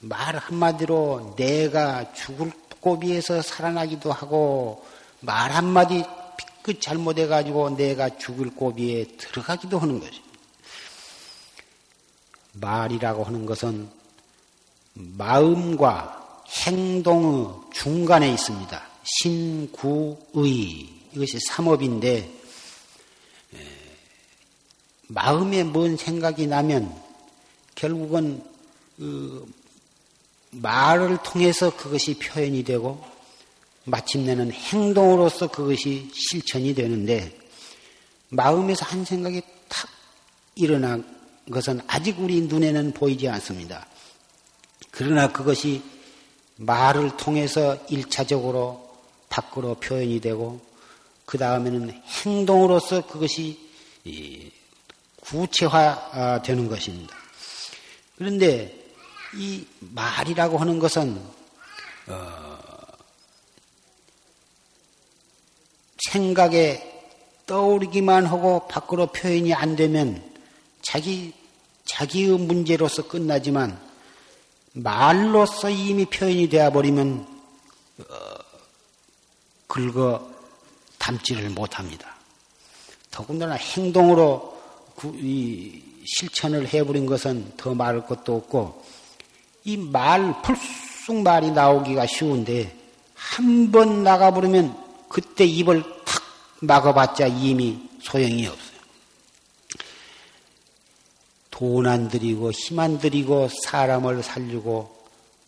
말 0.00 0.36
한마디로 0.36 1.36
내가 1.38 2.12
죽을 2.12 2.52
고비에서 2.80 3.40
살아나기도 3.40 4.12
하고 4.12 4.86
말 5.20 5.52
한마디 5.52 6.04
삐끗 6.36 6.82
잘못해가지고 6.82 7.70
내가 7.70 8.18
죽을 8.18 8.54
고비에 8.54 9.06
들어가기도 9.16 9.78
하는 9.78 9.98
것입니다. 9.98 10.28
말이라고 12.52 13.24
하는 13.24 13.46
것은 13.46 13.88
마음과 14.92 16.42
행동의 16.46 17.54
중간에 17.72 18.30
있습니다. 18.32 18.82
신구의 19.22 20.97
이것이 21.18 21.36
삼업인데 21.48 22.32
마음에 25.08 25.64
뭔 25.64 25.96
생각이 25.96 26.46
나면 26.46 26.94
결국은 27.74 28.40
그 28.96 29.52
말을 30.50 31.18
통해서 31.24 31.76
그것이 31.76 32.18
표현이 32.18 32.62
되고 32.62 33.04
마침내는 33.84 34.52
행동으로서 34.52 35.48
그것이 35.48 36.08
실천이 36.14 36.74
되는데 36.74 37.36
마음에서 38.28 38.84
한 38.84 39.04
생각이 39.04 39.42
탁 39.68 39.90
일어난 40.54 41.04
것은 41.50 41.80
아직 41.88 42.20
우리 42.20 42.42
눈에는 42.42 42.92
보이지 42.92 43.28
않습니다. 43.28 43.86
그러나 44.92 45.32
그것이 45.32 45.82
말을 46.56 47.16
통해서 47.16 47.76
일차적으로 47.88 48.88
밖으로 49.28 49.74
표현이 49.76 50.20
되고 50.20 50.67
그 51.28 51.36
다음에는 51.36 51.90
행동으로서 52.24 53.06
그것이 53.06 53.60
구체화되는 55.20 56.68
것입니다. 56.68 57.14
그런데 58.16 58.74
이 59.34 59.66
말이라고 59.78 60.56
하는 60.56 60.78
것은 60.78 61.22
어, 62.06 62.58
생각에 66.10 66.82
떠오르기만 67.44 68.24
하고 68.24 68.66
밖으로 68.66 69.08
표현이 69.08 69.52
안 69.52 69.76
되면 69.76 70.24
자기 70.80 71.34
자기의 71.84 72.38
문제로서 72.38 73.06
끝나지만 73.06 73.78
말로서 74.72 75.68
이미 75.68 76.06
표현이 76.06 76.48
되어 76.48 76.72
버리면 76.72 77.42
어, 77.98 78.04
긁어 79.66 80.37
담지를 81.08 81.48
못합니다. 81.50 82.16
더군다나 83.10 83.54
행동으로 83.54 84.60
구, 84.94 85.16
실천을 86.06 86.68
해버린 86.68 87.06
것은 87.06 87.54
더 87.56 87.74
말할 87.74 88.06
것도 88.06 88.36
없고 88.36 88.84
이말 89.64 90.42
불쑥 90.42 91.22
말이 91.22 91.50
나오기가 91.50 92.06
쉬운데 92.06 92.76
한 93.14 93.70
번 93.72 94.02
나가버리면 94.04 95.06
그때 95.08 95.44
입을 95.44 95.82
탁 96.04 96.22
막아봤자 96.60 97.26
이미 97.28 97.88
소용이 98.02 98.46
없어요. 98.46 98.78
돈 101.50 101.86
안 101.86 102.08
들이고 102.08 102.52
힘 102.52 102.78
안 102.78 102.98
들이고 102.98 103.48
사람을 103.64 104.22
살리고 104.22 104.94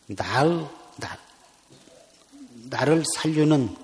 나를, 0.07 0.67
나, 0.97 1.19
나를 2.71 3.05
살리는 3.17 3.77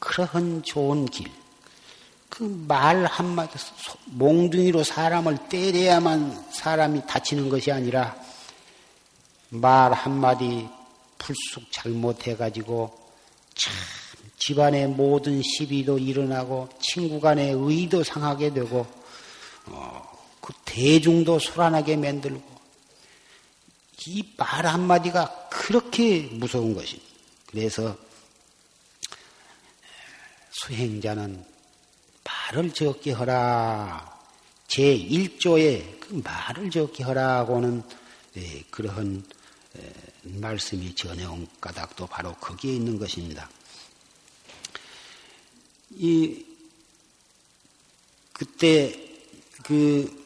그러한 0.00 0.62
좋은 0.64 1.06
길. 1.06 1.30
그 2.28 2.44
말 2.44 3.04
한마디, 3.04 3.58
몽둥이로 4.06 4.82
사람을 4.84 5.48
때려야만 5.48 6.52
사람이 6.52 7.06
다치는 7.06 7.48
것이 7.48 7.70
아니라 7.70 8.16
말 9.50 9.92
한마디 9.92 10.68
풀쑥 11.18 11.70
잘못해가지고 11.70 12.98
참 13.54 13.74
집안의 14.38 14.88
모든 14.88 15.42
시비도 15.42 15.98
일어나고 15.98 16.68
친구 16.80 17.20
간의 17.20 17.52
의도 17.58 18.02
상하게 18.02 18.54
되고 18.54 18.86
어, 19.66 20.02
그 20.40 20.52
대중도 20.64 21.38
소란하게 21.38 21.96
만들고 21.96 22.42
이 24.06 24.24
말 24.38 24.64
한마디가 24.66 25.48
그렇게 25.50 26.20
무서운 26.32 26.74
것입니다. 26.74 27.10
그래서 27.46 27.94
수행자는 30.50 31.44
말을 32.24 32.72
적게 32.72 33.12
하라. 33.12 34.18
제1조에 34.68 36.00
그 36.00 36.22
말을 36.24 36.70
적게 36.70 37.04
하라고는 37.04 37.82
네, 38.34 38.64
그러한 38.70 39.24
말씀이 40.22 40.94
전해온 40.94 41.46
까닭도 41.60 42.06
바로 42.06 42.34
거기에 42.34 42.74
있는 42.74 42.98
것입니다. 42.98 43.48
이 45.90 46.44
그때 48.32 49.10
그 49.64 50.20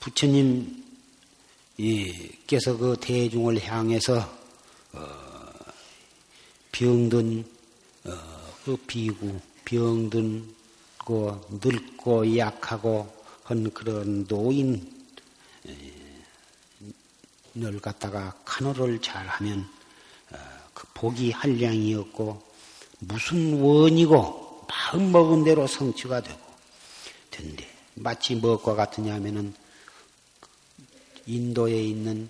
부처님께서 0.00 0.76
그 2.76 2.96
대중을 3.00 3.62
향해서 3.64 4.38
어, 4.92 5.08
병든 6.72 7.44
어, 8.04 8.35
그 8.66 8.76
비구 8.78 9.32
병든 9.64 10.56
고 10.98 11.40
늙고 11.62 12.36
약하고 12.36 13.08
한 13.44 13.72
그런 13.72 14.26
노인 14.26 14.92
을 17.58 17.80
갖다가 17.80 18.36
간호를 18.44 19.00
잘하면 19.00 19.70
어, 20.32 20.36
그 20.74 20.84
복이 20.94 21.30
한량이었고 21.30 22.42
무슨 22.98 23.62
원이고 23.62 24.66
마음 24.68 25.12
먹은 25.12 25.44
대로 25.44 25.68
성취가 25.68 26.20
되고 26.22 26.40
된대. 27.30 27.64
마치 27.94 28.34
무엇과 28.34 28.74
같으냐 28.74 29.14
하면은 29.14 29.54
인도에 31.24 31.82
있는 31.84 32.28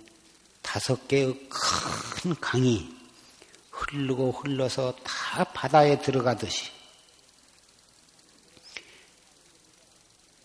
다섯 0.60 1.08
개의 1.08 1.48
큰 1.48 2.34
강이 2.40 2.95
흐르고 3.76 4.32
흘러서 4.32 4.94
다 5.04 5.44
바다에 5.44 6.00
들어가듯이 6.00 6.70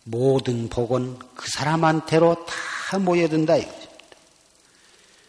모든 0.03 0.67
복은 0.67 1.17
그 1.35 1.45
사람한테로 1.53 2.45
다 2.45 2.99
모여든다 2.99 3.55
이거죠. 3.55 3.89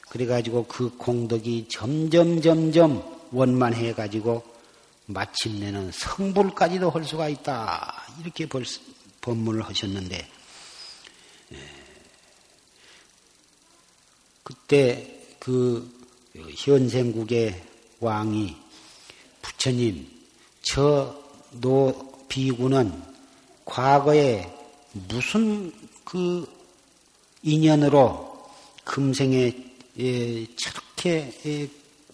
그래가지고 0.08 0.66
그 0.66 0.96
공덕이 0.96 1.68
점점 1.70 2.42
점점 2.42 3.28
원만해 3.30 3.94
가지고 3.94 4.44
마침내는 5.06 5.92
성불까지도 5.92 6.90
할 6.90 7.04
수가 7.04 7.28
있다 7.28 8.06
이렇게 8.20 8.48
법문을 9.20 9.62
하셨는데 9.62 10.28
예. 11.52 11.56
그때 14.42 15.20
그 15.38 15.88
현생국의 16.56 17.71
왕이 18.02 18.56
부처님 19.40 20.06
저 20.62 21.22
노 21.60 21.94
비구는 22.28 22.92
과거에 23.64 24.50
무슨 24.92 25.72
그 26.04 26.46
인연으로 27.42 28.32
금생에 28.84 29.54
예, 29.98 30.46
저렇게 30.56 31.32
예, 31.44 31.68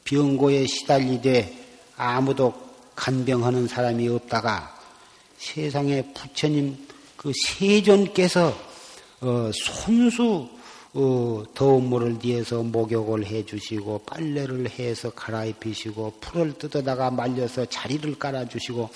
병고에 0.04 0.66
시달리되 0.66 1.66
아무도 1.96 2.52
간병하는 2.96 3.68
사람이 3.68 4.08
없다가 4.08 4.76
세상에 5.36 6.02
부처님 6.12 6.76
그 7.16 7.32
세존께서 7.46 8.56
어, 9.20 9.50
손수 9.54 10.48
어, 10.94 11.44
더운 11.54 11.88
물을 11.88 12.18
뒤에서 12.18 12.62
목욕을 12.62 13.26
해주시고 13.26 14.04
빨래를 14.06 14.70
해서 14.70 15.10
갈아입히시고 15.10 16.14
풀을 16.20 16.54
뜯어다가 16.54 17.10
말려서 17.10 17.66
자리를 17.66 18.18
깔아주시고 18.18 18.88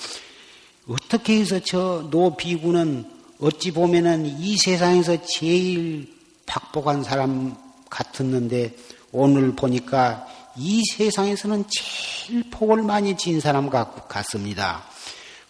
어떻게 0.89 1.41
해서 1.41 1.61
저 1.61 2.09
노비구는 2.11 3.05
어찌 3.41 3.73
보면은 3.73 4.27
이 4.27 4.57
세상에서 4.57 5.25
제일 5.25 6.09
박복한 6.47 7.05
사람 7.05 7.57
같았는데 7.91 8.75
오늘 9.13 9.55
보니까 9.55 10.27
이 10.57 10.83
세상에서는 10.95 11.65
제일 11.69 12.51
복을 12.51 12.83
많이 12.83 13.17
진 13.17 13.41
사람 13.41 13.69
같습니다. 13.69 14.85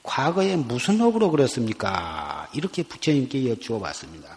과거에 0.02 0.56
무슨 0.56 1.00
업으로 1.00 1.30
그렇습니까? 1.30 2.48
이렇게 2.52 2.82
부처님께 2.82 3.50
여쭈어 3.50 3.78
봤습니다. 3.78 4.36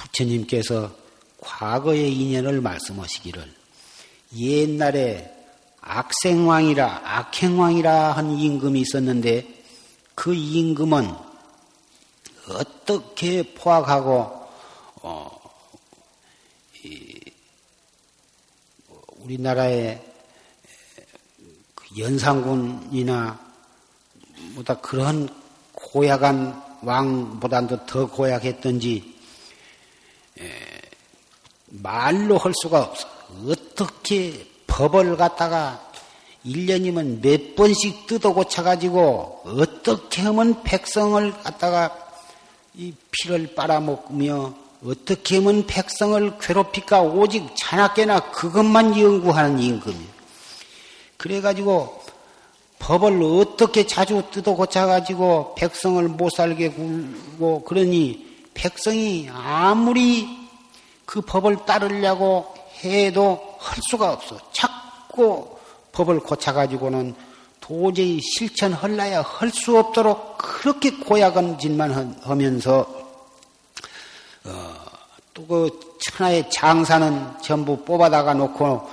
부처님께서 0.00 0.94
과거의 1.40 2.12
인연을 2.14 2.60
말씀하시기를 2.60 3.54
옛날에 4.38 5.36
악생왕이라 5.80 7.00
악행왕이라 7.04 8.12
한 8.12 8.30
임금이 8.38 8.80
있었는데 8.80 9.46
그 10.14 10.34
임금은 10.34 11.14
어떻게 12.48 13.42
포악하고 13.54 14.48
어, 15.02 15.40
우리나라의 19.20 20.02
그 21.74 21.98
연산군이나 21.98 23.38
뭐다 24.54 24.80
그런 24.80 25.28
고약한 25.72 26.62
왕보다도 26.82 27.86
더 27.86 28.10
고약했던지 28.10 29.09
말로 31.66 32.38
할 32.38 32.52
수가 32.62 32.82
없어. 32.82 33.08
어떻게 33.46 34.46
법을 34.66 35.16
갖다가 35.16 35.80
1년이면 36.44 37.20
몇 37.20 37.54
번씩 37.54 38.06
뜯어 38.06 38.32
고쳐가지고 38.32 39.42
어떻게 39.44 40.22
하면 40.22 40.62
백성을 40.62 41.32
갖다가 41.42 41.96
이 42.74 42.94
피를 43.10 43.54
빨아먹으며 43.54 44.54
어떻게 44.84 45.36
하면 45.36 45.66
백성을 45.66 46.38
괴롭힐까 46.38 47.02
오직 47.02 47.46
자나깨나 47.56 48.30
그것만 48.30 48.98
연구하는 48.98 49.58
임금이에요. 49.58 50.20
그래가지고 51.18 52.00
법을 52.78 53.22
어떻게 53.22 53.86
자주 53.86 54.22
뜯어 54.30 54.54
고쳐가지고 54.54 55.54
백성을 55.56 56.02
못 56.08 56.30
살게 56.30 56.70
굴고 56.70 57.64
그러니 57.64 58.29
백성이 58.54 59.28
아무리 59.32 60.28
그 61.04 61.20
법을 61.20 61.64
따르려고 61.66 62.54
해도 62.84 63.56
할 63.58 63.78
수가 63.90 64.12
없어. 64.12 64.38
자꾸 64.52 65.58
법을 65.92 66.20
고쳐가지고는 66.20 67.14
도저히 67.60 68.20
실천할라야 68.20 69.22
할 69.22 69.50
수 69.50 69.76
없도록 69.78 70.38
그렇게 70.38 70.90
고약한 70.90 71.58
짓만 71.58 72.18
하면서 72.22 72.86
어, 74.44 74.74
또그 75.34 75.96
천하의 76.00 76.50
장사는 76.50 77.40
전부 77.42 77.84
뽑아다가 77.84 78.34
놓고 78.34 78.88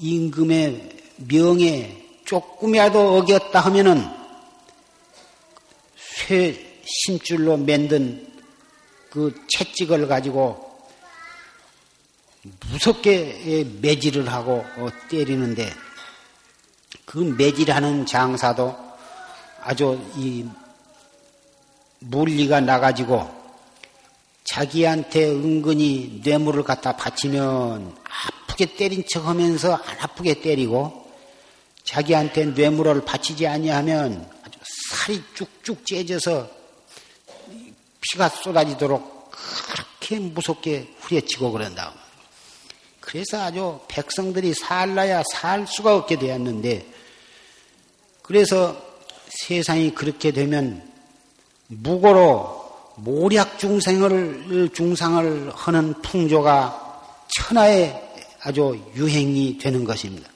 임금의 0.00 0.90
명예 1.28 2.02
조금이라도 2.24 3.18
어겼다 3.18 3.60
하면은 3.60 4.08
쇠 5.96 6.80
심줄로 6.84 7.56
만든 7.56 8.31
그 9.12 9.30
채찍을 9.46 10.08
가지고 10.08 10.72
무섭게 12.70 13.66
매질을 13.82 14.32
하고 14.32 14.64
어, 14.78 14.88
때리는데 15.10 15.70
그 17.04 17.18
매질하는 17.18 18.06
장사도 18.06 18.74
아주 19.60 20.00
이 20.16 20.48
물리가 21.98 22.60
나가지고 22.62 23.30
자기한테 24.44 25.26
은근히 25.28 26.22
뇌물을 26.24 26.62
갖다 26.62 26.96
바치면 26.96 27.94
아프게 28.04 28.74
때린 28.76 29.04
척 29.12 29.26
하면서 29.26 29.74
안 29.74 30.00
아프게 30.00 30.40
때리고 30.40 31.06
자기한테 31.84 32.46
뇌물을 32.46 33.04
바치지 33.04 33.46
아니하면 33.46 34.26
아주 34.42 34.58
살이 34.88 35.22
쭉쭉 35.34 35.84
째져서 35.84 36.61
피가 38.12 38.28
쏟아지도록 38.28 39.30
그렇게 39.72 40.18
무섭게 40.18 40.94
후려치고 41.00 41.50
그런다. 41.50 41.94
그래서 43.00 43.40
아주 43.40 43.80
백성들이 43.88 44.52
살라야 44.54 45.22
살 45.32 45.66
수가 45.66 45.96
없게 45.96 46.18
되었는데 46.18 46.86
그래서 48.22 48.76
세상이 49.28 49.94
그렇게 49.94 50.30
되면 50.30 50.86
무고로 51.68 52.60
모략 52.96 53.58
중생을, 53.58 54.70
중상을 54.74 55.50
하는 55.54 56.02
풍조가 56.02 57.24
천하에 57.28 58.10
아주 58.42 58.78
유행이 58.94 59.56
되는 59.56 59.84
것입니다. 59.84 60.28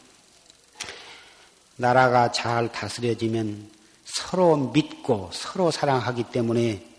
나라가 1.76 2.32
잘 2.32 2.72
다스려지면 2.72 3.70
서로 4.06 4.56
믿고 4.56 5.28
서로 5.34 5.70
사랑하기 5.70 6.24
때문에 6.32 6.95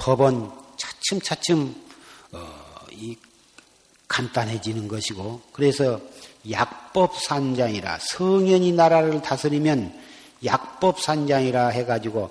법은 0.00 0.50
차츰차츰 0.78 1.74
어, 2.32 2.86
간단해지는 4.08 4.88
것이고 4.88 5.42
그래서 5.52 6.00
약법산장이라 6.50 7.98
성현이 8.00 8.72
나라를 8.72 9.20
다스리면 9.20 9.94
약법산장이라 10.42 11.68
해가지고 11.68 12.30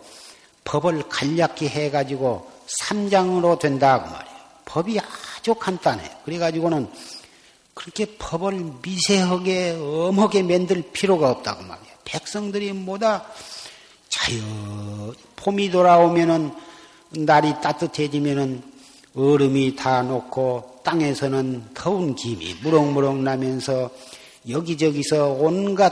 법을 0.65 1.03
간략히 1.09 1.67
해가지고 1.67 2.51
삼장으로 2.65 3.59
된다 3.59 4.03
그 4.03 4.09
말이에요. 4.09 4.39
법이 4.65 4.99
아주 4.99 5.53
간단해. 5.53 6.09
그래가지고는 6.25 6.89
그렇게 7.75 8.05
법을 8.17 8.73
미세하게 8.81 9.77
엄하게 9.79 10.41
만들 10.41 10.81
필요가 10.91 11.29
없다고 11.29 11.61
그 11.61 11.67
말이에요. 11.67 11.93
백성들이 12.03 12.73
뭐다 12.73 13.25
자연 14.09 15.13
봄이 15.35 15.69
돌아오면은 15.69 16.51
날이 17.11 17.53
따뜻해지면은 17.61 18.61
얼음이 19.15 19.75
다 19.75 20.03
녹고 20.03 20.81
땅에서는 20.83 21.73
더운 21.73 22.15
김이 22.15 22.55
무럭무럭 22.61 23.17
나면서 23.17 23.89
여기저기서 24.47 25.29
온갖 25.31 25.91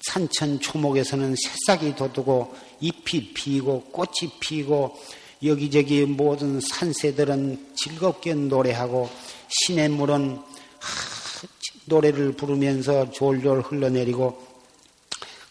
산천 0.00 0.60
초목에서는 0.60 1.34
새싹이 1.36 1.96
돋고 1.96 2.54
잎이 2.80 3.34
피고 3.34 3.82
꽃이 3.92 4.32
피고 4.40 4.96
여기저기 5.44 6.06
모든 6.06 6.60
산새들은 6.60 7.74
즐겁게 7.76 8.34
노래하고 8.34 9.10
시냇 9.48 9.92
물은 9.92 10.40
노래를 11.84 12.32
부르면서 12.32 13.10
졸졸 13.10 13.60
흘러내리고 13.60 14.46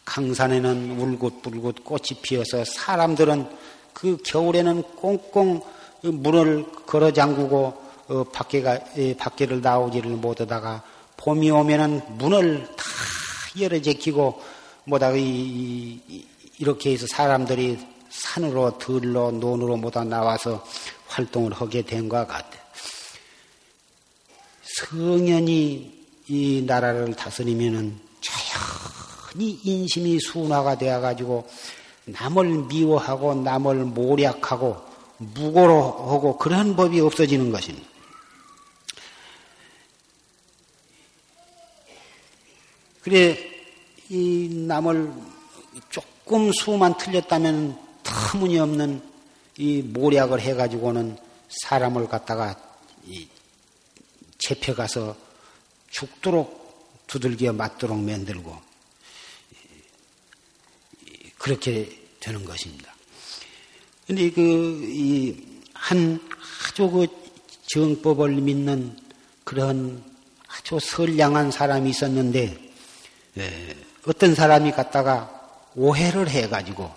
강산에는 0.05 0.99
울긋불긋 0.99 1.83
꽃이 1.83 2.21
피어서 2.21 2.65
사람들은 2.65 3.66
그 3.97 4.15
겨울에는 4.23 4.83
꽁꽁 4.95 5.59
문을 6.03 6.67
걸어 6.85 7.11
잠그고 7.11 7.81
어, 8.09 8.23
밖에가 8.25 8.79
밖에를 9.17 9.61
나오지를 9.61 10.11
못하다가 10.11 10.83
봄이 11.17 11.49
오면은 11.49 12.01
문을 12.19 12.67
다 12.75 12.83
열어 13.59 13.81
제키고 13.81 14.39
뭐다 14.83 15.13
이, 15.13 15.99
이 16.07 16.27
이렇게 16.59 16.91
해서 16.91 17.07
사람들이 17.09 17.79
산으로 18.11 18.77
들로 18.77 19.31
논으로 19.31 19.77
모다 19.77 20.03
나와서 20.03 20.63
활동을 21.07 21.53
하게 21.53 21.81
된 21.81 22.07
것 22.07 22.27
같아. 22.27 22.49
성현이 24.61 25.97
이 26.27 26.63
나라를 26.67 27.15
다스리면은 27.15 27.99
자연히 28.21 29.59
인심이 29.63 30.19
순화가 30.19 30.77
되어 30.77 31.01
가지고 31.01 31.47
남을 32.07 32.65
미워하고 32.67 33.35
남을 33.35 33.85
모략하고 33.85 34.81
무고로 35.17 35.83
하고 35.83 36.37
그런 36.37 36.75
법이 36.75 36.99
없어지는 36.99 37.51
것입니다. 37.51 37.87
그래 43.01 43.37
이 44.09 44.49
남을 44.67 45.11
조금 45.89 46.51
수만 46.53 46.95
틀렸다면 46.97 47.77
터무니없는 48.03 49.01
이 49.57 49.81
모략을 49.81 50.39
해가지고는 50.39 51.17
사람을 51.49 52.07
갖다가 52.07 52.55
잡혀가서 54.39 55.15
죽도록 55.89 57.05
두들겨 57.07 57.53
맞도록 57.53 57.97
만들고 57.97 58.66
그렇게 61.47 61.89
되는 62.19 62.43
것입니다. 62.43 62.93
근데 64.05 64.29
그, 64.31 64.41
이, 64.83 65.33
한, 65.73 66.19
아주 66.67 66.89
그 66.89 67.07
정법을 67.67 68.31
믿는 68.31 68.97
그런 69.45 70.03
아주 70.49 70.77
선량한 70.81 71.51
사람이 71.51 71.89
있었는데 71.89 72.71
예, 73.37 73.75
어떤 74.05 74.35
사람이 74.35 74.73
갔다가 74.73 75.31
오해를 75.75 76.27
해가지고 76.27 76.91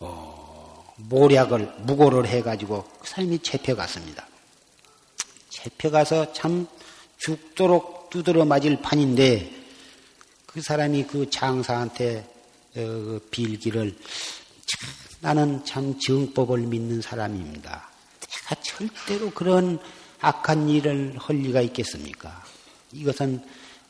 어, 0.00 0.94
모략을 0.96 1.70
무고를 1.80 2.26
해가지고 2.26 2.88
그 3.00 3.06
사람이 3.06 3.40
잡혀갔습니다. 3.40 4.26
잡혀가서 5.50 6.32
참 6.32 6.66
죽도록 7.18 8.08
두드려 8.08 8.46
맞을 8.46 8.80
판인데 8.80 9.50
그 10.46 10.62
사람이 10.62 11.04
그 11.04 11.28
장사한테 11.28 12.24
어, 12.28 12.33
그 12.74 13.26
빌기를 13.30 13.96
참, 14.66 14.90
나는 15.20 15.64
참 15.64 15.98
정법을 15.98 16.58
믿는 16.58 17.00
사람입니다. 17.00 17.88
내가 18.20 18.62
절대로 18.62 19.30
그런 19.30 19.78
악한 20.20 20.68
일을 20.68 21.14
할 21.18 21.36
리가 21.36 21.60
있겠습니까? 21.62 22.44
이것은 22.92 23.42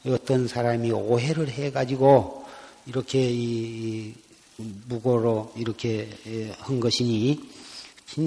어떤 0.07 0.47
사람이 0.47 0.93
오해를 0.93 1.49
해가지고 1.49 2.45
이렇게 2.87 3.30
이 3.30 4.14
무고로 4.57 5.55
이렇게 5.57 6.09
한 6.59 6.78
것이니 6.78 7.41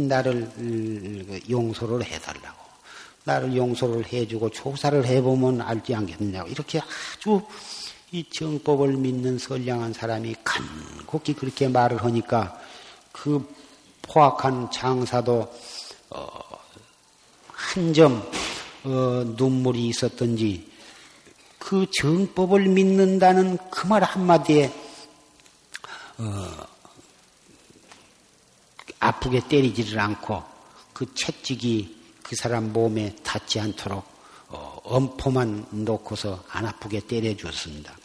나를 0.08 0.49
용서를 1.49 2.03
해달라고 2.03 2.68
나를 3.24 3.55
용서를 3.55 4.12
해주고 4.12 4.49
조사를 4.49 5.05
해보면 5.05 5.62
알지 5.62 5.93
않겠느냐고 5.93 6.49
이렇게 6.49 6.80
아주 6.80 7.41
이 8.12 8.24
정법을 8.30 8.93
믿는 8.93 9.38
선량한 9.38 9.91
사람이 9.93 10.36
간곡히 10.43 11.34
그렇게 11.34 11.68
말을 11.68 12.03
하니까 12.05 12.58
그 13.12 13.53
포악한 14.03 14.72
장사도 14.72 15.53
어, 16.12 16.28
한점 17.47 18.32
어, 18.86 19.24
눈물이 19.36 19.88
있었던지 19.88 20.72
그 21.60 21.86
정법을 21.91 22.68
믿는다는 22.70 23.58
그 23.70 23.88
말 23.88 24.03
한마디에 24.03 24.74
어, 26.18 26.68
아프게 28.99 29.41
때리지를 29.49 29.99
않고 29.99 30.43
그 30.93 31.14
채찍이 31.14 31.95
그 32.24 32.36
사람 32.38 32.72
몸에 32.72 33.16
닿지 33.18 33.60
않도록 33.60 33.97
어, 33.97 34.16
엄포만 34.88 35.68
놓고서 35.72 36.44
안 36.50 36.66
아프게 36.66 37.02
때려주었습니다. 37.02 37.98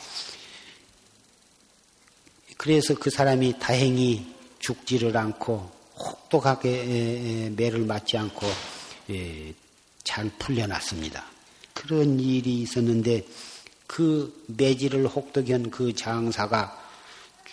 그래서 2.57 2.95
그 2.95 3.11
사람이 3.11 3.59
다행히 3.59 4.35
죽지를 4.59 5.17
않고 5.17 5.71
혹독하게 5.99 7.53
매를 7.57 7.81
맞지 7.81 8.17
않고 8.17 8.47
예, 9.11 9.55
잘 10.05 10.31
풀려났습니다. 10.39 11.25
그런 11.75 12.21
일이 12.21 12.63
있었는데 12.63 13.27
그 13.87 14.45
매질을 14.47 15.07
혹독한 15.07 15.71
그 15.71 15.95
장사가 15.95 16.81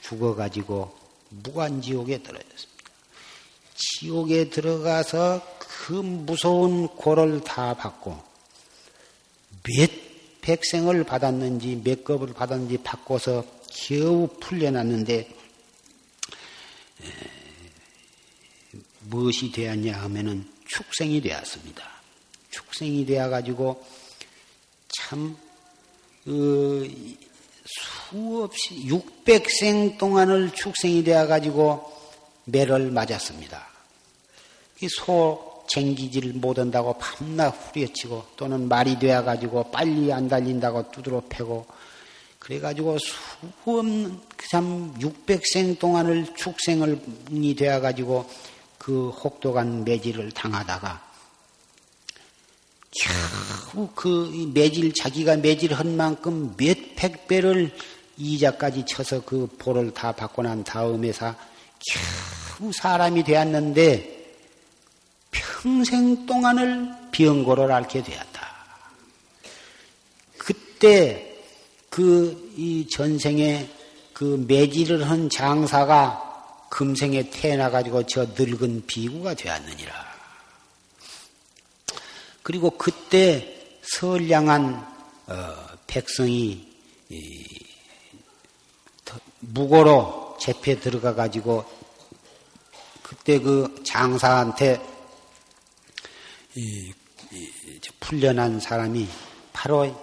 죽어가지고 0.02 0.96
무관지옥에 1.30 2.20
들어졌습니다. 2.20 2.84
지옥에 3.76 4.50
들어가서 4.50 5.42
그 5.60 5.94
무서운 5.94 6.88
고를 6.88 7.42
다 7.44 7.74
받고 7.74 8.29
몇 9.64 9.92
백생을 10.42 11.04
받았는지 11.04 11.82
몇 11.84 12.04
겁을 12.04 12.34
받았는지 12.34 12.78
받고서 12.78 13.46
겨우 13.72 14.28
풀려났는데 14.40 15.30
무엇이 19.02 19.52
되었냐 19.52 19.94
하면은 20.04 20.48
축생이 20.68 21.22
되었습니다. 21.22 21.84
축생이 22.52 23.06
되어 23.06 23.30
가지고 23.30 23.84
참 24.90 25.38
어, 26.28 26.32
수없이 27.66 28.76
600생 28.86 29.98
동안을 29.98 30.52
축생이 30.54 31.04
되어 31.04 31.28
가지고 31.28 31.92
매를 32.46 32.92
맞았습니다. 32.92 33.68
소 34.90 35.49
쟁기질 35.70 36.34
못한다고 36.34 36.98
밤낮 36.98 37.50
후려치고 37.50 38.26
또는 38.36 38.68
말이 38.68 38.98
되어가지고 38.98 39.72
빨리 39.72 40.12
안 40.12 40.28
달린다고 40.28 40.92
두드러 40.92 41.22
패고 41.30 41.66
그래가지고 42.40 42.98
수없는 43.64 44.20
참 44.50 44.94
600생 45.00 45.78
동안을 45.78 46.34
축생이 46.36 47.56
되어가지고 47.56 48.30
그 48.80 49.10
혹독한 49.10 49.84
매질을 49.84 50.32
당하다가 50.32 51.10
겨우 52.92 53.88
그 53.94 54.52
매질 54.54 54.94
자기가 54.94 55.38
매질한 55.38 55.96
만큼 55.96 56.56
몇백 56.58 57.28
배를 57.28 57.72
이자까지 58.18 58.86
쳐서 58.86 59.24
그 59.24 59.48
보를 59.60 59.94
다 59.94 60.12
받고 60.12 60.42
난 60.42 60.64
다음에서 60.64 61.36
겨우 62.60 62.72
사람이 62.74 63.24
되었는데 63.24 64.19
평생 65.32 66.26
동안을 66.26 66.90
병고를 67.12 67.72
앓게 67.72 68.04
되었다. 68.04 68.48
그때 70.38 71.38
그 71.90 72.50
이 72.60 72.86
전생에 72.90 73.70
그 74.12 74.44
매질을 74.46 75.10
한 75.10 75.30
장사가 75.30 76.68
금생에 76.70 77.30
태어나 77.30 77.70
가지고 77.70 78.06
저 78.06 78.26
늙은 78.38 78.86
비구가 78.86 79.34
되었느니라. 79.34 79.94
그리고 82.44 82.72
그때 82.72 83.78
선량한 83.82 84.88
어, 85.28 85.56
백성이 85.88 86.68
무고로 89.40 90.36
재패 90.38 90.78
들어가 90.82 91.16
가지고 91.16 91.64
그때 93.02 93.40
그 93.40 93.82
장사한테 93.86 94.82
이, 96.56 96.92
이, 97.32 97.50
풀려난 98.00 98.60
사람이 98.60 99.08
바로 99.54 99.96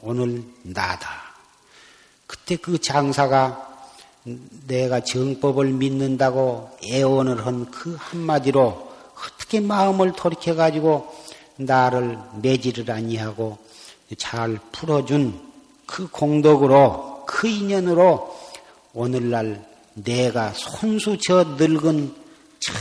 오늘 0.00 0.42
나다. 0.62 1.34
그때 2.26 2.56
그 2.56 2.80
장사가 2.80 3.70
내가 4.66 5.00
정법을 5.00 5.66
믿는다고 5.72 6.70
애원을 6.84 7.46
한 7.46 7.66
그 7.70 7.96
한마디로 7.98 8.92
어떻게 9.14 9.60
마음을 9.60 10.12
돌이켜 10.12 10.54
가지고 10.54 11.12
나를 11.56 12.18
매지를 12.40 12.90
아니하고 12.90 13.58
잘 14.18 14.58
풀어준 14.72 15.40
그 15.86 16.08
공덕으로 16.08 17.24
그 17.26 17.46
인연으로 17.46 18.34
오늘날 18.94 19.64
내가 19.94 20.52
손수 20.54 21.18
저 21.24 21.44
늙은 21.44 22.14
저 22.60 22.72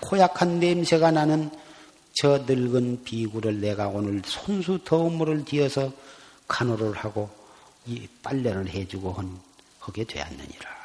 고약한 0.00 0.60
냄새가 0.60 1.10
나는 1.10 1.50
저 2.20 2.38
늙은 2.38 3.04
비구를 3.04 3.60
내가 3.60 3.86
오늘 3.86 4.20
손수 4.24 4.80
더운 4.84 5.14
물을 5.14 5.44
뒤어서 5.44 5.92
간호를 6.48 6.92
하고 6.96 7.30
이 7.86 8.08
빨래를 8.22 8.68
해주고 8.68 9.14
하게 9.78 10.04
되었느니라. 10.04 10.78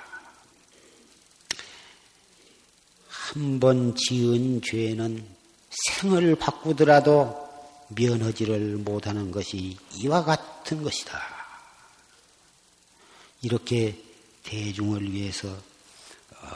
한 3.07 3.59
번 3.59 3.95
지은 3.95 4.61
죄는 4.61 5.25
생을 5.87 6.35
바꾸더라도 6.35 7.49
면허지를 7.87 8.77
못하는 8.77 9.31
것이 9.31 9.75
이와 9.95 10.23
같은 10.23 10.83
것이다. 10.83 11.19
이렇게 13.41 13.99
대중을 14.43 15.11
위해서 15.11 15.49
어, 15.49 16.47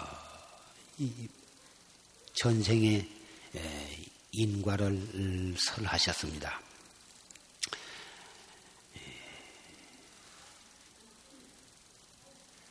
전생에 2.35 3.07
인과를 4.37 5.55
설하셨습니다. 5.57 6.61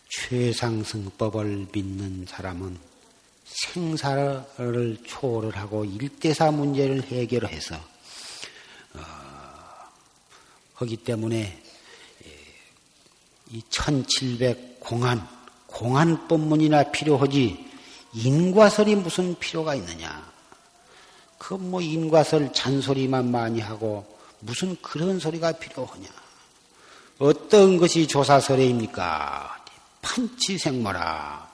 최상승법을 0.08 1.66
믿는 1.72 2.26
사람은 2.28 2.78
생사를 3.44 4.98
초월을 5.04 5.56
하고 5.56 5.84
일대사 5.84 6.50
문제를 6.50 7.02
해결해서 7.02 7.76
어, 8.94 9.00
하기 10.74 10.96
때문에 10.98 11.62
이 13.50 13.62
1700 13.68 14.80
공안 14.80 15.28
공안 15.66 16.26
법문이나 16.28 16.90
필요하지 16.90 17.66
인과설이 18.14 18.94
무슨 18.96 19.38
필요가 19.38 19.74
있느냐? 19.74 20.35
그 21.38 21.54
뭐 21.54 21.80
인과설 21.80 22.52
잔소리만 22.52 23.30
많이 23.30 23.60
하고 23.60 24.06
무슨 24.40 24.76
그런 24.82 25.18
소리가 25.18 25.52
필요하냐? 25.52 26.06
어떤 27.18 27.78
것이 27.78 28.06
조사설에입니까? 28.06 29.64
판치생모라. 30.02 31.50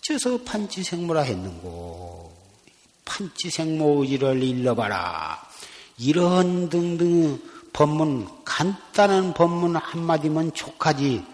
어째서 0.00 0.38
판치생모라 0.44 1.22
했는고? 1.22 2.30
참치생모 3.04 4.02
의지를 4.02 4.42
일러봐라. 4.42 5.42
이런 5.98 6.70
등등 6.70 7.38
법문, 7.72 8.28
간단한 8.44 9.34
법문 9.34 9.76
한마디면 9.76 10.54
족하지. 10.54 11.24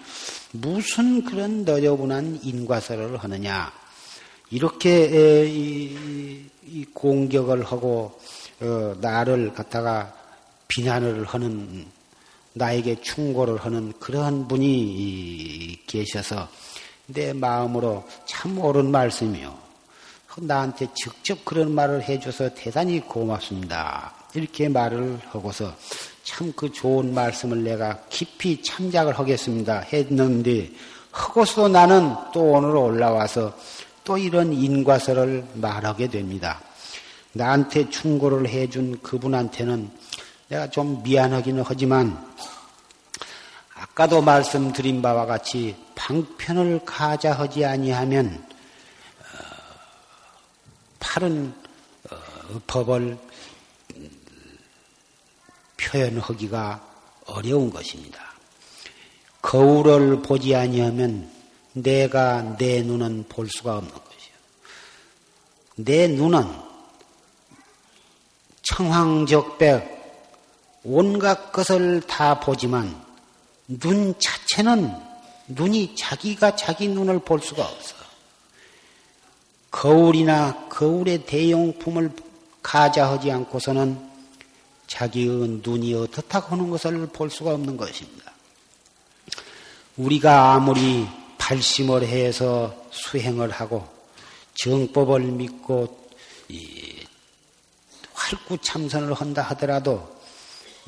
무슨 0.53 1.25
그런 1.25 1.65
너저분한 1.65 2.41
인과설을 2.43 3.19
하느냐. 3.19 3.73
이렇게 4.51 6.43
이, 6.67 6.85
공격을 6.93 7.65
하고 7.65 8.19
어, 8.61 8.95
나를 9.01 9.53
갖다가 9.55 10.13
비난을 10.69 11.25
하는 11.25 11.87
나에게 12.55 13.01
충고를 13.03 13.59
하는 13.59 13.93
그러한 14.01 14.49
분이 14.49 15.83
계셔서 15.87 16.49
내 17.07 17.33
마음으로 17.33 18.05
참 18.25 18.59
옳은 18.59 18.91
말씀이요. 18.91 19.67
나한테 20.39 20.89
직접 20.95 21.45
그런 21.45 21.73
말을 21.73 22.03
해줘서 22.03 22.51
대단히 22.55 23.01
고맙습니다. 23.01 24.13
이렇게 24.35 24.69
말을 24.69 25.19
하고서 25.31 25.73
참 26.27 26.53
그 26.57 26.73
좋은 26.73 27.15
말씀을 27.15 27.63
내가 27.63 28.01
깊이 28.09 28.61
참작을 28.63 29.19
하겠습니다. 29.19 29.79
했는데, 29.93 30.71
하고서 31.13 31.69
나는 31.69 32.15
또 32.35 32.43
오늘 32.43 32.77
올라와서 32.77 33.55
또 34.07 34.17
이런 34.17 34.53
인과설을 34.53 35.45
말하게 35.55 36.07
됩니다. 36.07 36.61
나한테 37.33 37.91
충고를 37.91 38.49
해준 38.49 39.03
그분한테는 39.03 39.91
내가 40.49 40.71
좀 40.71 41.03
미안하기는 41.03 41.65
하지만 41.67 42.17
아까도 43.75 44.23
말씀드린 44.23 45.03
바와 45.03 45.27
같이 45.27 45.75
방편을 45.97 46.83
가자하지 46.87 47.65
아니하면 47.65 48.47
바른 51.01 51.53
어, 52.09 52.15
어, 52.15 52.61
법을 52.69 53.19
표현하기가 55.79 56.87
어려운 57.27 57.71
것입니다. 57.71 58.21
거울을 59.43 60.23
보지 60.23 60.55
아니하면 60.55 61.36
내가 61.77 62.57
내 62.57 62.83
눈은 62.83 63.27
볼 63.29 63.49
수가 63.51 63.77
없는 63.77 63.93
것이요. 63.93 64.35
내 65.77 66.09
눈은 66.09 66.47
청황적백 68.63 69.95
온갖 70.85 71.53
것을 71.53 72.01
다 72.01 72.41
보지만 72.41 73.05
눈 73.69 74.15
자체는 74.19 74.91
눈이 75.49 75.97
자기가 75.97 76.57
자기 76.57 76.89
눈을 76.89 77.19
볼 77.21 77.41
수가 77.41 77.65
없어. 77.65 77.95
거울이나 79.71 80.69
거울의 80.71 81.27
대용품을 81.27 82.11
가자하지 82.63 83.31
않고서는 83.31 84.11
자기의 84.87 85.61
눈이 85.63 85.93
어떻다고 85.95 86.53
하는 86.53 86.71
것을 86.71 87.07
볼 87.09 87.29
수가 87.31 87.53
없는 87.53 87.77
것입니다. 87.77 88.33
우리가 89.99 90.55
아무리 90.55 91.07
발심을 91.47 92.03
해서 92.03 92.75
수행을 92.91 93.53
하고 93.53 93.87
정법을 94.55 95.21
믿고 95.21 95.97
활구 98.13 98.59
참선을 98.59 99.15
한다 99.15 99.43
하더라도 99.43 100.17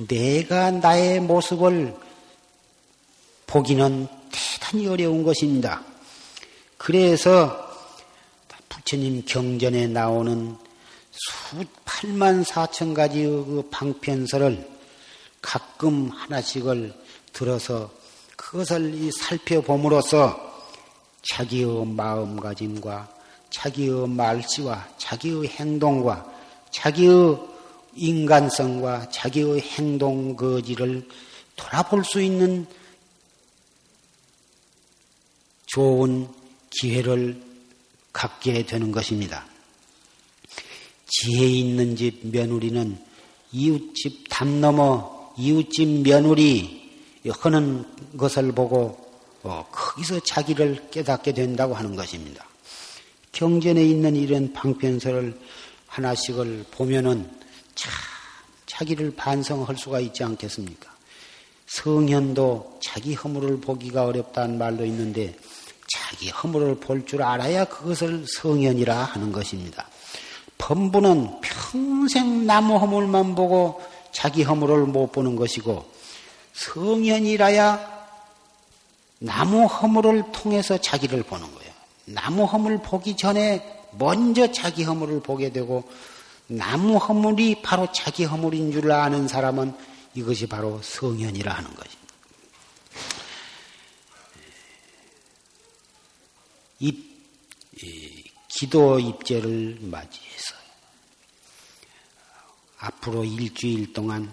내가 0.09 0.73
나의 0.73 1.21
모습을 1.21 1.97
보기는 3.47 4.09
대단히 4.33 4.89
어려운 4.89 5.23
것입니다. 5.23 5.85
그래서 6.77 7.73
부처님 8.69 9.27
경전에 9.27 9.87
나오는 9.87 10.57
수 11.13 11.65
8만 11.85 12.45
4천 12.45 12.95
가지의 12.95 13.27
그 13.29 13.69
방편설을 13.71 14.69
가끔 15.41 16.11
하나씩을 16.11 16.93
들어서 17.33 17.93
그것을 18.35 19.13
살펴봄으로써 19.13 20.48
자기의 21.23 21.87
마음가짐과 21.87 23.09
자기의 23.51 24.09
말씨와 24.09 24.89
자기의 24.99 25.49
행동과 25.49 26.33
자기의 26.71 27.39
인간성과 27.95 29.11
자기의 29.11 29.61
행동 29.61 30.37
거지를 30.37 31.09
돌아볼 31.57 32.05
수 32.05 32.21
있는 32.23 32.67
좋은 35.67 36.29
기회를 36.71 37.43
갖게 38.13 38.65
되는 38.65 38.93
것입니다. 38.93 39.47
지혜 41.07 41.47
있는 41.47 41.97
집 41.97 42.27
며느리는 42.27 42.99
이웃집 43.53 44.27
담 44.29 44.61
넘어 44.61 45.33
이웃집 45.37 46.03
며느리 46.03 46.79
하는 47.29 47.85
것을 48.17 48.53
보고 48.53 48.77
어, 48.77 49.08
거기서 49.43 50.21
자기를 50.21 50.91
깨닫게 50.91 51.33
된다고 51.33 51.75
하는 51.75 51.95
것입니다. 51.97 52.45
경전에 53.33 53.83
있는 53.83 54.17
이런 54.17 54.53
방편설을 54.53 55.39
하나씩을 55.87 56.67
보면은 56.71 57.31
참 57.75 57.93
자기를 58.67 59.15
반성할 59.17 59.77
수가 59.77 60.01
있지 60.01 60.25
않겠습니까? 60.25 60.91
성현도 61.67 62.79
자기 62.83 63.15
허물을 63.15 63.61
보기가 63.61 64.05
어렵다는 64.07 64.59
말도 64.59 64.85
있는데 64.87 65.37
자기 65.89 66.31
허물을 66.31 66.81
볼 66.81 67.07
줄 67.07 67.23
알아야 67.23 67.65
그것을 67.65 68.27
성현이라 68.27 68.95
하는 68.95 69.33
것입니다. 69.33 69.87
범부는 70.59 71.41
평생 71.41 72.47
나무 72.47 72.77
허물만 72.77 73.35
보고 73.35 73.81
자기 74.13 74.43
허물을 74.43 74.87
못 74.87 75.13
보는 75.13 75.37
것이고 75.37 75.85
성현이라야 76.55 77.98
나무 79.19 79.67
허물을 79.67 80.33
통해서 80.33 80.79
자기를 80.79 81.23
보는 81.25 81.53
거예요. 81.55 81.73
나무 82.07 82.45
허물 82.45 82.79
보기 82.79 83.17
전에 83.17 83.87
먼저 83.93 84.51
자기 84.53 84.85
허물을 84.85 85.21
보게 85.21 85.51
되고 85.51 85.91
나무 86.47 86.97
허물이 86.97 87.63
바로 87.63 87.91
자기 87.93 88.25
허물인 88.25 88.73
줄 88.73 88.91
아는 88.91 89.29
사람은 89.29 89.77
이것이 90.15 90.47
바로 90.47 90.81
성현이라 90.83 91.53
하는 91.53 91.75
것입니다. 91.75 91.99
입, 96.81 97.09
기도 98.49 98.99
입제를 98.99 99.79
맞이해서 99.83 100.55
앞으로 102.79 103.25
일주일 103.25 103.93
동안 103.93 104.31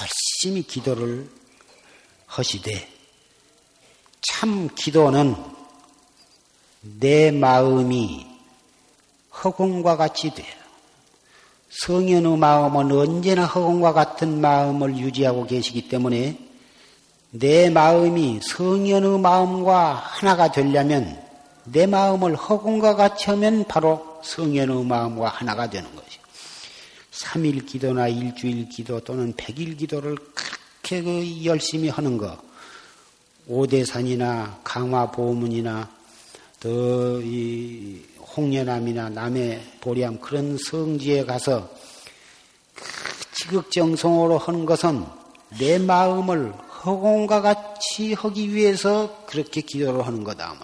열심히 0.00 0.62
기도를 0.62 1.28
하시되 2.28 2.88
참 4.20 4.68
기도는 4.74 5.34
내 7.00 7.30
마음이 7.30 8.26
허공과 9.42 9.96
같이 9.96 10.30
돼요. 10.30 10.46
성현의 11.70 12.38
마음은 12.38 12.92
언제나 12.92 13.44
허공과 13.44 13.92
같은 13.92 14.40
마음을 14.40 14.96
유지하고 14.96 15.46
계시기 15.46 15.88
때문에 15.88 16.38
내 17.30 17.68
마음이 17.70 18.40
성현의 18.42 19.20
마음과 19.20 19.94
하나가 19.94 20.50
되려면 20.50 21.22
내 21.64 21.86
마음을 21.86 22.36
허공과 22.36 22.96
같이 22.96 23.26
하면 23.30 23.64
바로 23.64 24.20
성현의 24.22 24.84
마음과 24.84 25.28
하나가 25.28 25.68
되는 25.68 25.94
것이요. 25.94 26.22
3일 27.12 27.66
기도나 27.66 28.08
일주일 28.08 28.68
기도 28.68 29.00
또는 29.00 29.34
100일 29.34 29.76
기도를 29.76 30.16
그렇게 30.88 31.02
그 31.02 31.44
열심히 31.44 31.90
하는 31.90 32.16
거. 32.16 32.38
오대산이나 33.46 34.60
강화보문이나 34.64 35.90
더 36.60 37.20
이 37.22 38.00
홍련암이나 38.34 39.10
남해 39.10 39.60
보리암 39.80 40.18
그런 40.20 40.56
성지에 40.56 41.24
가서 41.24 41.68
그 42.74 42.84
지극정성으로 43.34 44.38
하는 44.38 44.64
것은 44.64 45.04
내 45.58 45.78
마음을 45.78 46.52
허공과 46.84 47.42
같이 47.42 48.14
하기 48.14 48.54
위해서 48.54 49.24
그렇게 49.26 49.60
기도를 49.60 50.06
하는 50.06 50.24
거다. 50.24 50.56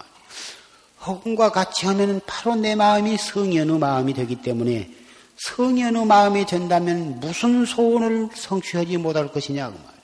허공과 1.05 1.51
같이 1.51 1.85
하면 1.85 2.19
바로 2.25 2.55
내 2.55 2.73
마음이 2.73 3.17
성현의 3.17 3.77
마음이 3.77 4.13
되기 4.15 4.41
때문에 4.41 4.89
성현의 5.37 6.05
마음이 6.05 6.45
된다면 6.45 7.19
무슨 7.19 7.65
소원을 7.65 8.29
성취하지 8.33 8.97
못할 8.97 9.31
것이냐 9.31 9.69
그. 9.69 9.77
그 9.77 9.94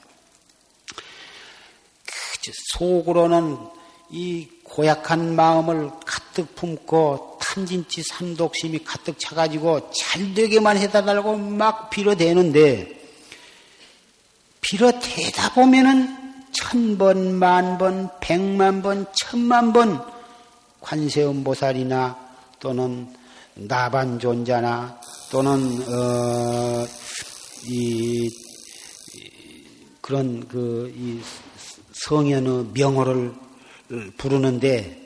속으로는 2.72 3.56
이 4.10 4.48
고약한 4.64 5.34
마음을 5.34 5.90
가득 6.04 6.54
품고 6.54 7.38
탐진치 7.40 8.02
삼독심이 8.02 8.84
가득 8.84 9.18
차가지고 9.18 9.90
잘 9.90 10.34
되게만 10.34 10.76
해달라고 10.76 11.36
막 11.36 11.90
빌어대는데 11.90 13.00
빌어대다 14.60 15.54
보면은 15.54 16.20
천 16.52 16.98
번, 16.98 17.34
만 17.34 17.78
번, 17.78 18.10
백만 18.20 18.82
번, 18.82 19.06
천만 19.14 19.72
번 19.72 20.04
관세음 20.80 21.44
보살이나 21.44 22.18
또는 22.60 23.08
나반 23.54 24.18
존자나 24.18 25.00
또는 25.30 25.82
어, 25.88 26.86
이, 27.64 28.30
그런 30.02 30.46
그 30.46 30.92
이 30.94 31.20
성현의 32.06 32.70
명호를 32.74 33.32
부르는데 34.16 35.02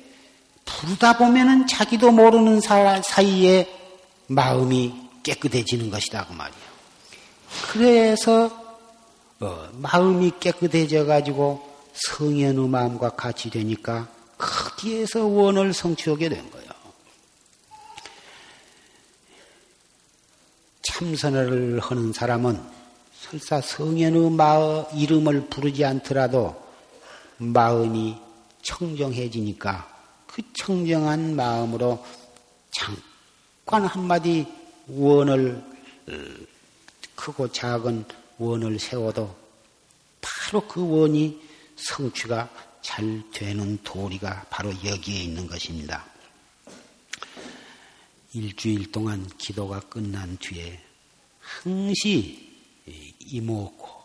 부르다 0.64 1.18
보면은 1.18 1.66
자기도 1.66 2.10
모르는 2.10 2.60
사이에 2.60 3.68
마음이 4.28 4.94
깨끗해지는 5.22 5.90
것이다 5.90 6.26
그 6.26 6.32
말이야. 6.32 6.56
그래서 7.72 8.50
어, 9.40 9.68
마음이 9.74 10.32
깨끗해져 10.40 11.04
가지고 11.04 11.62
성현의 11.94 12.68
마음과 12.68 13.10
같이 13.10 13.50
되니까 13.50 14.08
거기에서 14.38 15.26
원을 15.26 15.72
성취하게 15.74 16.28
된 16.28 16.50
거예요. 16.50 16.66
참선을 20.82 21.80
하는 21.80 22.12
사람은 22.12 22.60
설사 23.20 23.60
성현의 23.60 24.30
마음 24.30 24.84
이름을 24.94 25.48
부르지 25.48 25.84
않더라도 25.84 26.65
마음이 27.38 28.16
청정해지니까 28.62 29.96
그 30.26 30.42
청정한 30.54 31.36
마음으로 31.36 32.04
잠깐 32.70 33.86
한마디 33.86 34.46
원을 34.88 35.62
어, 36.08 36.12
크고 37.14 37.48
작은 37.52 38.04
원을 38.38 38.78
세워도 38.78 39.34
바로 40.20 40.60
그 40.66 40.86
원이 40.86 41.40
성취가 41.76 42.48
잘 42.82 43.22
되는 43.32 43.78
도리가 43.82 44.46
바로 44.48 44.70
여기에 44.84 45.22
있는 45.22 45.46
것입니다. 45.46 46.04
일주일 48.32 48.92
동안 48.92 49.26
기도가 49.38 49.80
끝난 49.80 50.36
뒤에 50.38 50.80
항시 51.40 52.46
이모고 53.20 53.95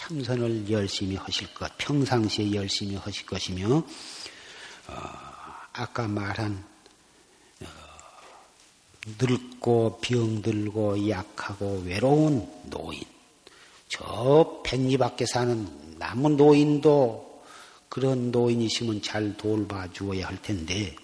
참선을 0.00 0.70
열심히 0.70 1.14
하실 1.16 1.52
것, 1.52 1.70
평상시에 1.76 2.54
열심히 2.54 2.96
하실 2.96 3.26
것이며, 3.26 3.76
어, 3.76 4.94
아까 5.74 6.08
말한 6.08 6.64
어, 7.60 7.66
늙고 9.18 10.00
병들고 10.00 11.10
약하고 11.10 11.82
외로운 11.84 12.50
노인, 12.64 13.02
저 13.90 14.62
백리 14.64 14.96
밖에 14.96 15.26
사는 15.26 15.68
남은 15.98 16.38
노인도 16.38 17.44
그런 17.90 18.30
노인이시면 18.30 19.02
잘 19.02 19.36
돌봐 19.36 19.92
주어야 19.92 20.28
할 20.28 20.40
텐데, 20.40 20.96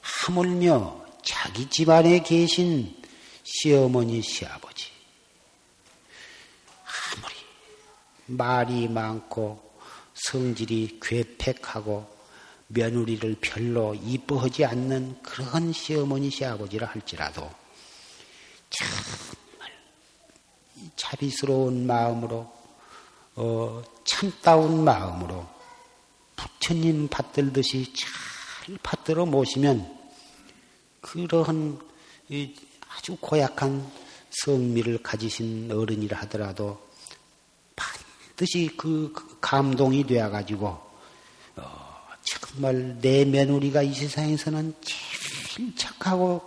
하물며 0.00 1.04
자기 1.22 1.68
집안에 1.68 2.22
계신 2.22 2.96
시어머니, 3.44 4.22
시아버지, 4.22 4.86
아무리 7.14 7.34
말이 8.26 8.88
많고 8.88 9.72
성질이 10.14 11.00
괴팍하고 11.00 12.12
며느리를 12.68 13.36
별로 13.40 13.94
이뻐하지 13.94 14.64
않는 14.64 15.22
그런 15.22 15.72
시어머니, 15.72 16.30
시아버지라 16.30 16.86
할지라도 16.86 17.50
정말 18.70 19.70
자비스러운 20.96 21.86
마음으로, 21.86 22.50
어, 23.34 23.82
참다운 24.04 24.84
마음으로 24.84 25.46
부처님 26.36 27.08
받들듯이 27.08 27.92
잘 27.94 28.78
받들어 28.82 29.26
모시면 29.26 30.00
그러한 31.02 31.78
아주 32.88 33.16
고약한 33.20 33.90
성미를 34.30 35.02
가지신 35.02 35.70
어른이라 35.70 36.18
하더라도 36.20 36.91
반드시 38.32 38.70
그 38.76 39.12
감동이 39.40 40.04
되어가지고 40.06 40.66
어, 41.56 41.98
정말 42.22 42.98
내 43.00 43.24
며느리가 43.24 43.82
이 43.82 43.92
세상에서는 43.92 44.74
제일 44.80 45.76
착하고 45.76 46.40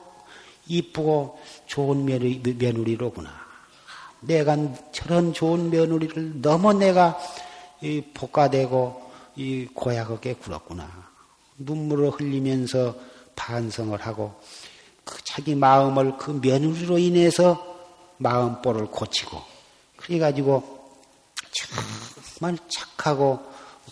이쁘고 0.67 1.39
좋은 1.67 2.05
며느리, 2.05 2.39
며느리로구나. 2.39 3.31
내가 4.21 4.57
저런 4.91 5.33
좋은 5.33 5.69
며느리를 5.69 6.41
너무 6.41 6.73
내가 6.73 7.19
복가되고 8.15 9.11
이 9.35 9.67
고약하게 9.73 10.33
굴었구나. 10.35 10.89
눈물을 11.59 12.09
흘리면서 12.09 12.95
반성을 13.35 13.99
하고 14.01 14.33
그 15.03 15.23
자기 15.23 15.53
마음을 15.53 16.17
그 16.17 16.39
며느리로 16.41 16.97
인해서 16.97 17.75
마음보를 18.17 18.87
고치고 18.87 19.39
그래가지고 19.97 20.74
정말 21.55 22.57
착하고 22.67 23.39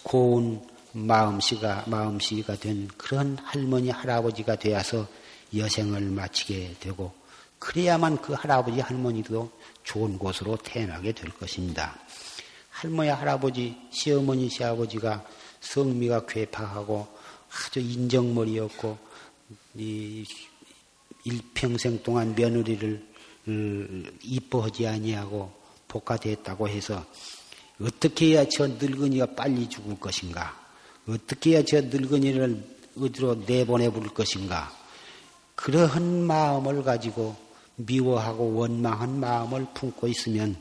고운 0.03 0.61
마음씨가 0.91 1.85
마음씨가 1.87 2.57
된 2.57 2.87
그런 2.97 3.37
할머니 3.39 3.89
할아버지가 3.89 4.57
되어서 4.57 5.07
여생을 5.55 6.01
마치게 6.01 6.75
되고 6.79 7.13
그래야만 7.59 8.21
그 8.21 8.33
할아버지 8.33 8.79
할머니도 8.81 9.49
좋은 9.83 10.17
곳으로 10.17 10.57
태어나게 10.57 11.13
될 11.13 11.31
것입니다. 11.31 11.97
할머니, 12.69 13.09
할아버지, 13.09 13.77
시어머니, 13.91 14.49
시아버지가 14.49 15.23
성미가 15.61 16.25
괴팍하고 16.25 17.07
아주 17.49 17.79
인정머리였고 17.79 18.97
이 19.75 20.25
일평생 21.23 22.03
동안 22.03 22.35
며느리를 22.35 23.13
음, 23.47 24.19
이뻐하지 24.23 24.87
아니하고 24.87 25.53
복가됐다고 25.87 26.67
해서 26.67 27.05
어떻게 27.83 28.27
해야 28.27 28.45
저 28.49 28.67
늙은이가 28.67 29.27
빨리 29.35 29.67
죽을 29.67 29.99
것인가? 29.99 30.55
어떻게 31.07 31.51
해야 31.51 31.63
저 31.63 31.81
늙은이를 31.81 32.63
어디로 32.99 33.43
내보내 33.45 33.89
볼 33.89 34.07
것인가? 34.09 34.71
그러한 35.55 36.23
마음을 36.23 36.83
가지고 36.83 37.35
미워하고 37.75 38.55
원망한 38.55 39.19
마음을 39.19 39.67
품고 39.73 40.07
있으면 40.07 40.55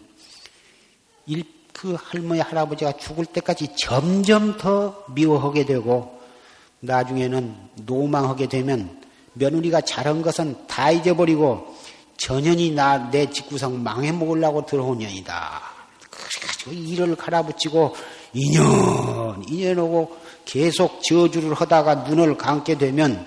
일, 1.26 1.44
그 1.72 1.96
할머니, 1.98 2.40
할아버지가 2.40 2.96
죽을 2.96 3.26
때까지 3.26 3.68
점점 3.76 4.56
더 4.56 5.04
미워하게 5.14 5.64
되고 5.66 6.20
나중에는 6.80 7.54
노망하게 7.86 8.48
되면 8.48 9.00
며느리가 9.34 9.82
잘한 9.82 10.22
것은 10.22 10.66
다 10.66 10.90
잊어버리고 10.90 11.74
전현이 12.16 12.72
나 12.72 13.10
내 13.10 13.30
집구성 13.30 13.82
망해 13.82 14.12
먹으려고 14.12 14.66
들어온 14.66 14.98
년이다. 14.98 15.71
그래가지고 16.42 16.72
이를 16.72 17.16
갈아붙이고 17.16 17.94
2년, 18.34 19.46
2년 19.46 19.78
오고 19.78 20.16
계속 20.44 21.02
저주를 21.02 21.54
하다가 21.54 21.94
눈을 22.08 22.36
감게 22.36 22.78
되면 22.78 23.26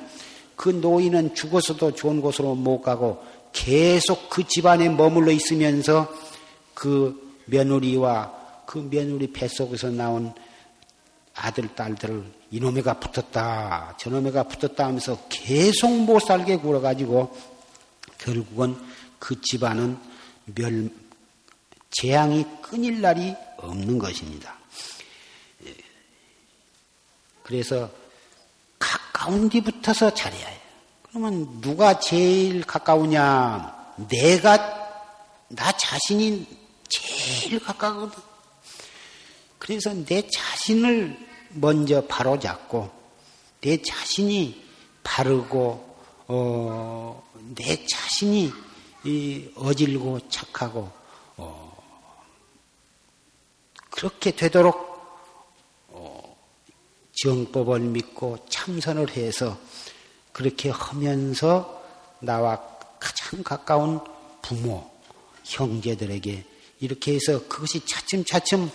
그 0.55 0.69
노인은 0.69 1.35
죽어서도 1.35 1.95
좋은 1.95 2.21
곳으로 2.21 2.55
못 2.55 2.81
가고 2.81 3.23
계속 3.51 4.29
그 4.29 4.45
집안에 4.45 4.89
머물러 4.89 5.31
있으면서 5.31 6.13
그 6.73 7.39
며느리와 7.45 8.33
그 8.65 8.87
며느리 8.89 9.31
뱃속에서 9.31 9.89
나온 9.89 10.33
아들, 11.35 11.73
딸들을 11.75 12.23
이놈애가 12.51 12.99
붙었다, 12.99 13.95
저놈애가 13.99 14.43
붙었다 14.43 14.85
하면서 14.85 15.17
계속 15.29 15.91
못 15.91 16.19
살게 16.19 16.57
굴어가지고 16.57 17.35
결국은 18.17 18.75
그 19.19 19.39
집안은 19.41 19.97
멸, 20.55 20.89
재앙이 22.01 22.45
끊일 22.61 23.01
날이 23.01 23.35
없는 23.57 23.99
것입니다. 23.99 24.55
그래서 27.43 27.89
가까운 28.79 29.49
데 29.49 29.61
붙어서 29.61 30.13
잘해야 30.13 30.47
해요. 30.47 30.59
그러면 31.03 31.61
누가 31.61 31.99
제일 31.99 32.63
가까우냐? 32.63 33.95
내가, 34.09 34.57
나 35.47 35.71
자신이 35.71 36.45
제일 36.89 37.59
가까거든. 37.59 38.21
그래서 39.57 39.93
내 39.93 40.27
자신을 40.27 41.17
먼저 41.51 42.05
바로잡고 42.05 42.91
내 43.61 43.81
자신이 43.81 44.63
바르고 45.03 45.95
어, 46.27 47.23
내 47.55 47.85
자신이 47.85 48.51
어질고 49.55 50.27
착하고 50.29 50.91
어, 51.37 51.64
그렇게 53.95 54.31
되도록 54.31 54.75
어, 55.87 56.37
정법을 57.13 57.79
믿고 57.79 58.45
참선을 58.49 59.15
해서 59.15 59.57
그렇게 60.33 60.69
하면서 60.69 61.81
나와 62.19 62.61
가장 62.99 63.41
가까운 63.41 64.01
부모, 64.41 64.89
형제들에게 65.45 66.43
이렇게 66.81 67.15
해서 67.15 67.47
그것이 67.47 67.85
차츰차츰 67.85 68.69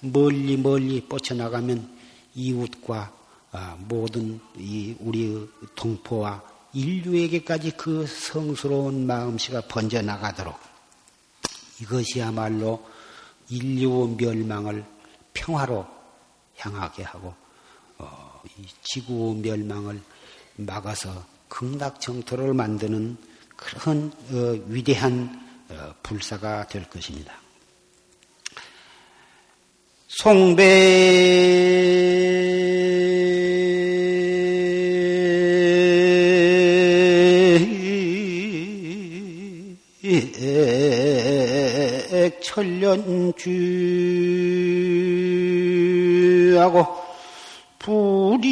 멀리 0.00 0.56
멀리 0.56 1.00
뻗쳐나가면 1.06 1.98
이웃과 2.34 3.12
아, 3.52 3.76
모든 3.80 4.40
이 4.56 4.96
우리 5.00 5.46
동포와 5.74 6.42
인류에게까지 6.72 7.72
그 7.72 8.06
성스러운 8.06 9.06
마음씨가 9.06 9.62
번져나가도록 9.68 10.58
이것이야말로 11.82 12.91
인류 13.52 14.16
멸망을 14.18 14.84
평화로 15.34 15.86
향하게 16.56 17.02
하고 17.02 17.34
어, 17.98 18.42
지구 18.82 19.34
멸망을 19.42 20.00
막아서 20.56 21.24
극락 21.48 22.00
정토를 22.00 22.54
만드는 22.54 23.18
그런 23.56 24.10
어, 24.30 24.58
위대한 24.68 25.38
어, 25.68 25.94
불사가 26.02 26.66
될 26.66 26.88
것입니다. 26.88 27.34
송배 30.08 32.01
하고 46.62 46.86
불이 47.78 48.51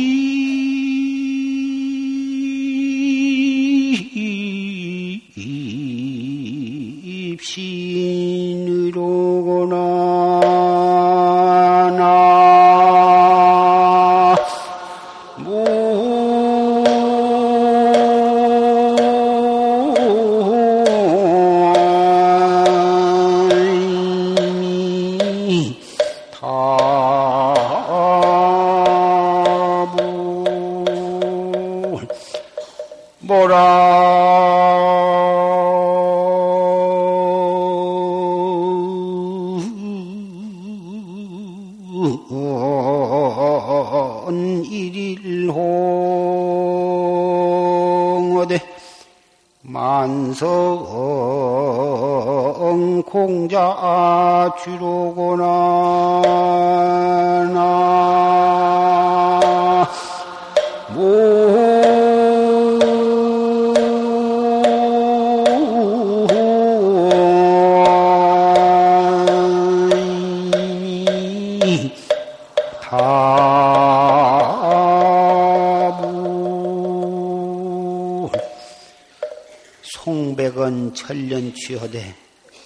취하되 81.70 82.16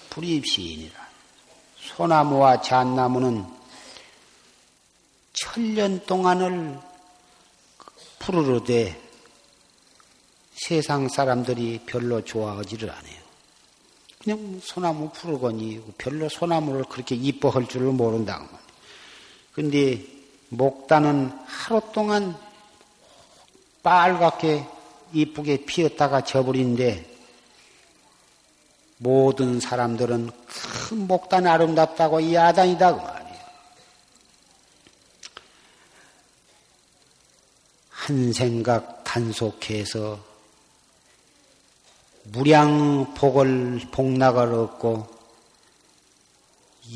불입시이니라. 0.09 0.93
소나무와 1.77 2.61
잣나무는 2.61 3.45
천년 5.33 6.03
동안을 6.05 6.79
푸르르되 8.17 8.99
세상 10.55 11.07
사람들이 11.07 11.81
별로 11.85 12.23
좋아하지를 12.23 12.89
않아요. 12.89 13.25
그냥 14.23 14.59
소나무 14.63 15.11
푸르거니 15.11 15.83
별로 15.99 16.27
소나무를 16.27 16.85
그렇게 16.85 17.13
이뻐할 17.13 17.67
줄을 17.67 17.91
모른다고. 17.91 18.47
근데 19.53 20.03
목단은 20.49 21.31
하루 21.45 21.81
동안 21.93 22.35
빨갛게 23.83 24.65
이쁘게 25.13 25.65
피었다가 25.65 26.23
져버린데 26.23 27.14
모든 28.97 29.59
사람들은 29.59 30.29
큰 30.89 31.07
목단 31.07 31.45
아름답다고 31.45 32.33
야단이다 32.33 32.95
그 32.95 33.01
말이에요. 33.01 33.35
한 37.89 38.33
생각 38.33 39.03
단속해서 39.03 40.19
무량 42.23 43.13
복을 43.13 43.81
복락을 43.91 44.53
얻고 44.53 45.07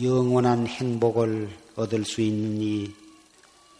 영원한 0.01 0.67
행복을 0.67 1.49
얻을 1.75 2.05
수 2.05 2.21
있는 2.21 2.61
이 2.61 2.93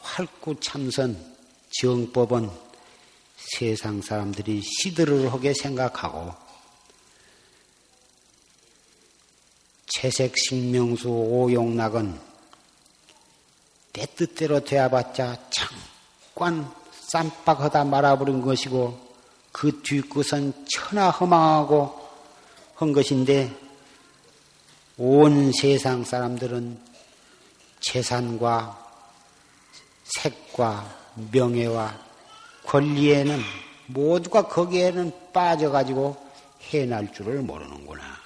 활구참선 0.02 1.36
정법은 1.72 2.50
세상 3.38 4.02
사람들이 4.02 4.62
시들을 4.62 5.32
하게 5.32 5.54
생각하고 5.54 6.49
채색 9.90 10.38
식명수 10.38 11.10
오용락은 11.10 12.20
내 13.94 14.06
뜻대로 14.16 14.64
되어봤자 14.64 15.38
잠깐 15.50 16.72
쌈박하다 16.92 17.86
말아버린 17.86 18.42
것이고 18.42 19.10
그 19.52 19.82
뒤끝은 19.82 20.54
천하 20.70 21.10
허망하고 21.10 22.00
한 22.76 22.94
것인데 22.94 23.52
온 24.98 25.52
세상 25.52 26.04
사람들은 26.04 26.80
재산과 27.80 28.88
색과 30.04 30.98
명예와 31.32 31.98
권리에는 32.66 33.42
모두가 33.88 34.48
거기에는 34.48 35.12
빠져가지고 35.34 36.16
해날 36.70 37.12
줄을 37.12 37.42
모르는구나. 37.42 38.19